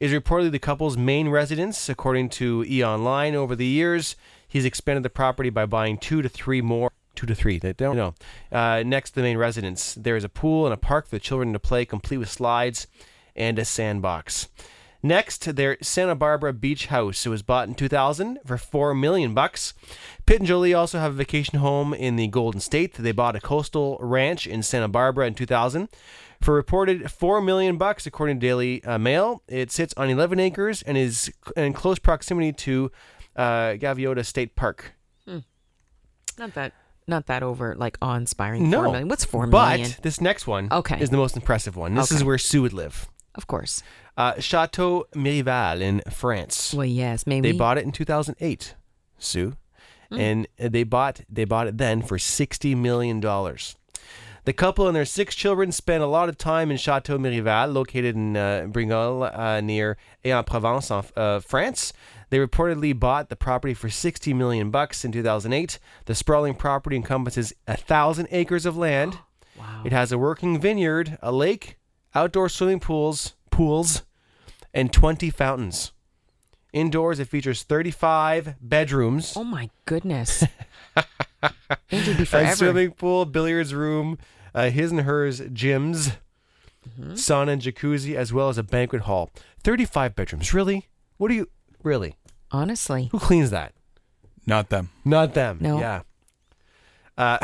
[0.00, 3.34] is reportedly the couple's main residence, according to E Online.
[3.34, 4.16] Over the years,
[4.50, 6.92] he's expanded the property by buying two to three more.
[7.16, 7.58] Two to three.
[7.58, 8.14] They don't know.
[8.52, 11.20] Uh, next to the main residence, there is a pool and a park for the
[11.20, 12.86] children to play, complete with slides
[13.34, 14.48] and a sandbox.
[15.02, 17.24] Next, their Santa Barbara Beach house.
[17.24, 19.72] It was bought in 2000 for 4 million bucks.
[20.26, 22.94] Pitt and Jolie also have a vacation home in the Golden State.
[22.94, 25.88] They bought a coastal ranch in Santa Barbara in 2000
[26.42, 29.42] for reported 4 million bucks according to Daily uh, Mail.
[29.48, 32.92] It sits on 11 acres and is in close proximity to
[33.40, 34.92] uh, Gaviota State Park.
[36.38, 36.72] Not that
[37.06, 38.70] not that over like awe inspiring.
[38.70, 38.82] No.
[38.84, 39.08] Four million.
[39.08, 39.90] What's four but million?
[40.02, 40.98] this next one Okay.
[41.00, 41.94] is the most impressive one.
[41.94, 43.08] This is where Sue would live.
[43.34, 43.82] Of course.
[44.16, 46.72] Uh, Chateau Miraval in France.
[46.74, 47.52] Well, yes, maybe.
[47.52, 48.74] They bought it in 2008,
[49.18, 49.54] Sue,
[50.10, 50.18] Hmm.
[50.20, 53.76] and they bought they bought it then for 60 million dollars.
[54.44, 58.16] The couple and their six children spent a lot of time in Chateau Miraval, located
[58.16, 61.92] in uh, Brignoles, uh, near Aix-en-Provence, uh, France.
[62.30, 65.78] They reportedly bought the property for 60 million bucks in 2008.
[66.06, 69.18] The sprawling property encompasses a thousand acres of land.
[69.58, 69.82] wow.
[69.84, 71.76] It has a working vineyard, a lake,
[72.14, 74.02] outdoor swimming pools, pools,
[74.72, 75.92] and 20 fountains.
[76.72, 80.44] Indoors, it features 35 bedrooms, Oh my goodness.
[80.94, 82.54] Be a forever.
[82.54, 84.18] swimming pool, billiards room,
[84.54, 86.16] uh, his and hers gyms,
[86.98, 87.12] Mm-hmm.
[87.12, 89.30] sauna and jacuzzi, as well as a banquet hall.
[89.62, 90.54] 35 bedrooms.
[90.54, 90.86] Really?
[91.18, 91.50] What do you
[91.82, 92.14] really?
[92.52, 93.08] Honestly.
[93.12, 93.72] Who cleans that?
[94.46, 94.90] Not them.
[95.04, 95.58] Not them.
[95.60, 95.78] No.
[95.78, 96.02] Yeah.
[97.16, 97.38] Uh,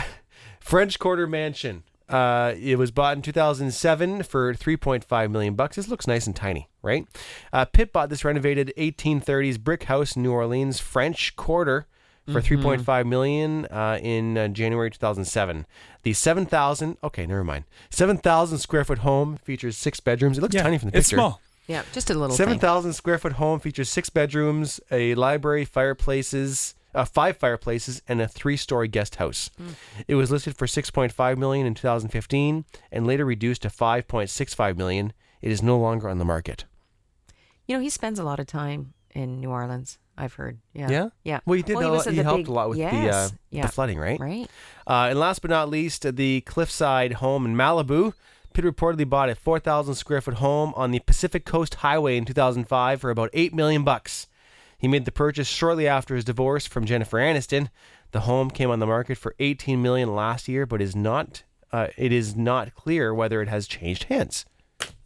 [0.60, 1.82] French Quarter Mansion.
[2.08, 5.76] Uh, it was bought in 2007 for 3.5 million bucks.
[5.76, 7.06] This looks nice and tiny, right?
[7.52, 11.86] Uh, Pitt bought this renovated 1830s brick house in New Orleans, French Quarter,
[12.30, 15.64] for 3.5 million uh, in uh, January 2007.
[16.02, 16.96] The 7,000.
[17.04, 17.64] Okay, never mind.
[17.90, 20.38] 7,000 square foot home features six bedrooms.
[20.38, 20.98] It looks Yeah, tiny from the picture.
[20.98, 21.16] it's picture.
[21.16, 21.40] small.
[21.66, 26.74] Yeah, just a little Seven thousand square foot home features six bedrooms, a library, fireplaces,
[26.94, 29.50] uh, five fireplaces, and a three story guest house.
[29.58, 29.70] Hmm.
[30.06, 34.06] It was listed for six point five million in 2015, and later reduced to five
[34.06, 35.12] point six five million.
[35.42, 36.64] It is no longer on the market.
[37.66, 39.98] You know, he spends a lot of time in New Orleans.
[40.18, 40.58] I've heard.
[40.72, 40.88] Yeah.
[40.90, 41.08] Yeah?
[41.24, 41.40] Yeah.
[41.44, 41.76] Well, he did.
[41.76, 43.62] a was lot, he helped big- a lot with the uh, yeah.
[43.62, 44.18] the flooding, right?
[44.18, 44.48] Right.
[44.86, 48.14] Uh, and last but not least, the Cliffside home in Malibu.
[48.56, 53.02] Pitt reportedly bought a 4,000 square foot home on the Pacific Coast Highway in 2005
[53.02, 54.28] for about 8 million bucks.
[54.78, 57.68] He made the purchase shortly after his divorce from Jennifer Aniston.
[58.12, 61.42] The home came on the market for 18 million last year, but is not.
[61.70, 64.46] Uh, it is not clear whether it has changed hands.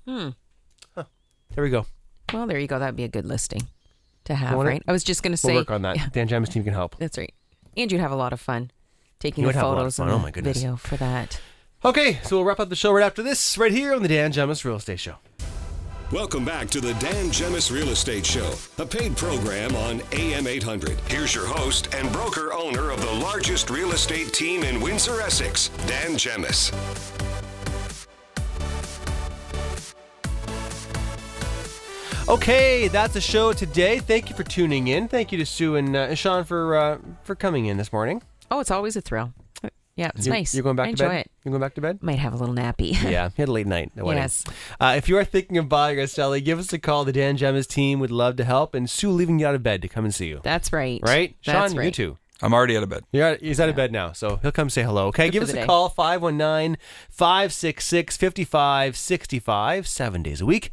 [0.06, 0.28] Hmm.
[0.94, 1.86] There we go.
[2.32, 2.78] Well, there you go.
[2.78, 3.62] That'd be a good listing
[4.26, 4.80] to have, right?
[4.86, 5.48] I was just going to say.
[5.54, 5.96] We'll work on that.
[5.96, 6.94] Yeah, Dan Gemus team can help.
[6.98, 7.34] that's right.
[7.76, 8.70] And you'd have a lot of fun
[9.18, 10.08] taking You the would have a lot of photos fun.
[10.08, 11.40] and Oh video for that.
[11.82, 14.32] Okay, so we'll wrap up the show right after this, right here on the Dan
[14.32, 15.14] Gemus Real Estate Show.
[16.12, 20.98] Welcome back to the Dan Gemus Real Estate Show, a paid program on AM 800.
[21.08, 25.68] Here's your host and broker owner of the largest real estate team in Windsor, Essex,
[25.86, 26.70] Dan Gemus.
[32.28, 34.00] Okay, that's the show today.
[34.00, 35.08] Thank you for tuning in.
[35.08, 38.22] Thank you to Sue and uh, Shawn for uh, for coming in this morning.
[38.50, 39.32] Oh, it's always a thrill.
[40.00, 40.54] Yeah, it's You're- nice.
[40.54, 41.20] You're going back I to enjoy bed.
[41.26, 41.30] it.
[41.44, 42.02] You're going back to bed.
[42.02, 42.92] Might have a little nappy.
[43.02, 43.92] yeah, you had a late night.
[43.96, 44.04] at.
[44.06, 44.44] Yes.
[44.80, 47.04] Uh, if you are thinking of buying or selling, give us a call.
[47.04, 49.82] The Dan Gemus team would love to help, and Sue leaving you out of bed
[49.82, 50.40] to come and see you.
[50.42, 51.00] That's right.
[51.02, 51.84] Right, That's Shawn, right.
[51.84, 52.18] you too.
[52.42, 53.04] I'm already out of bed.
[53.12, 55.08] You're out, he's out of bed now, so he'll come say hello.
[55.08, 55.66] Okay, Good give for us the a day.
[55.66, 56.78] call 519
[57.10, 60.70] 566 5565, seven days a week.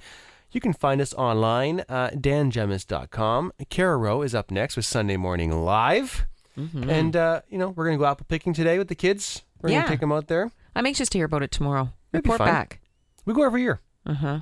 [0.51, 3.51] You can find us online, uh, dangemus.com.
[3.69, 6.25] Kara Rowe is up next with Sunday Morning Live.
[6.58, 6.89] Mhm.
[6.89, 9.43] And, uh, you know, we're going to go apple picking today with the kids.
[9.62, 10.51] We're gonna take them out there.
[10.76, 11.91] I'm anxious to hear about it tomorrow.
[12.14, 12.80] It'd Report back.
[13.26, 13.82] We go every year.
[14.05, 14.39] Uh huh.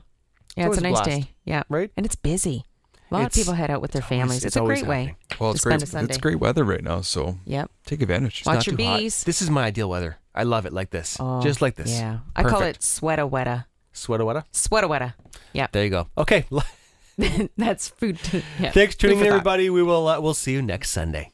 [0.58, 1.10] Yeah, always it's a a nice blast.
[1.10, 1.32] day.
[1.46, 1.64] Yeah.
[1.70, 1.90] Right?
[1.96, 2.66] And it's busy.
[3.10, 4.38] A lot It's- of people head out with their families.
[4.40, 5.16] it's It's, a great way happening.
[5.40, 5.84] Well, to it's spend great.
[5.84, 6.10] a Sunday.
[6.12, 7.72] It's great weather right now, so Yep.
[7.86, 8.44] take advantage.
[8.46, 8.98] Watch Not your too hot.
[9.00, 9.24] bees.
[9.24, 10.18] This is my ideal weather.
[10.34, 11.16] I love it like this.
[11.20, 11.92] Oh, Just like this.
[11.92, 12.20] Yeah.
[12.36, 13.66] I call it sweata weta.
[13.94, 14.44] Sweater weta.
[14.52, 15.14] Sweata weta.
[15.54, 15.68] Yeah.
[15.72, 16.08] There you go.
[16.18, 16.46] Okay.
[17.58, 18.20] That's food.
[18.60, 18.72] yeah.
[18.72, 19.70] Thanks for tuning in, everybody.
[19.70, 21.32] We will uh, we'll see you next Sunday.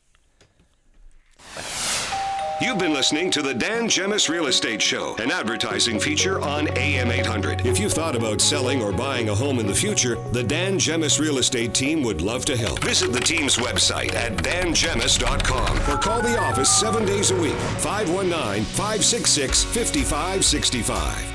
[2.61, 7.09] You've been listening to the Dan Gemus Real Estate Show, an advertising feature on AM
[7.09, 7.65] 800.
[7.65, 11.19] If you've thought about selling or buying a home in the future, the Dan Gemus
[11.19, 12.77] Real Estate team would love to help.
[12.83, 18.63] Visit the team's website at dangemus.com or call the office seven days a week, 519
[18.63, 21.30] 566 5565.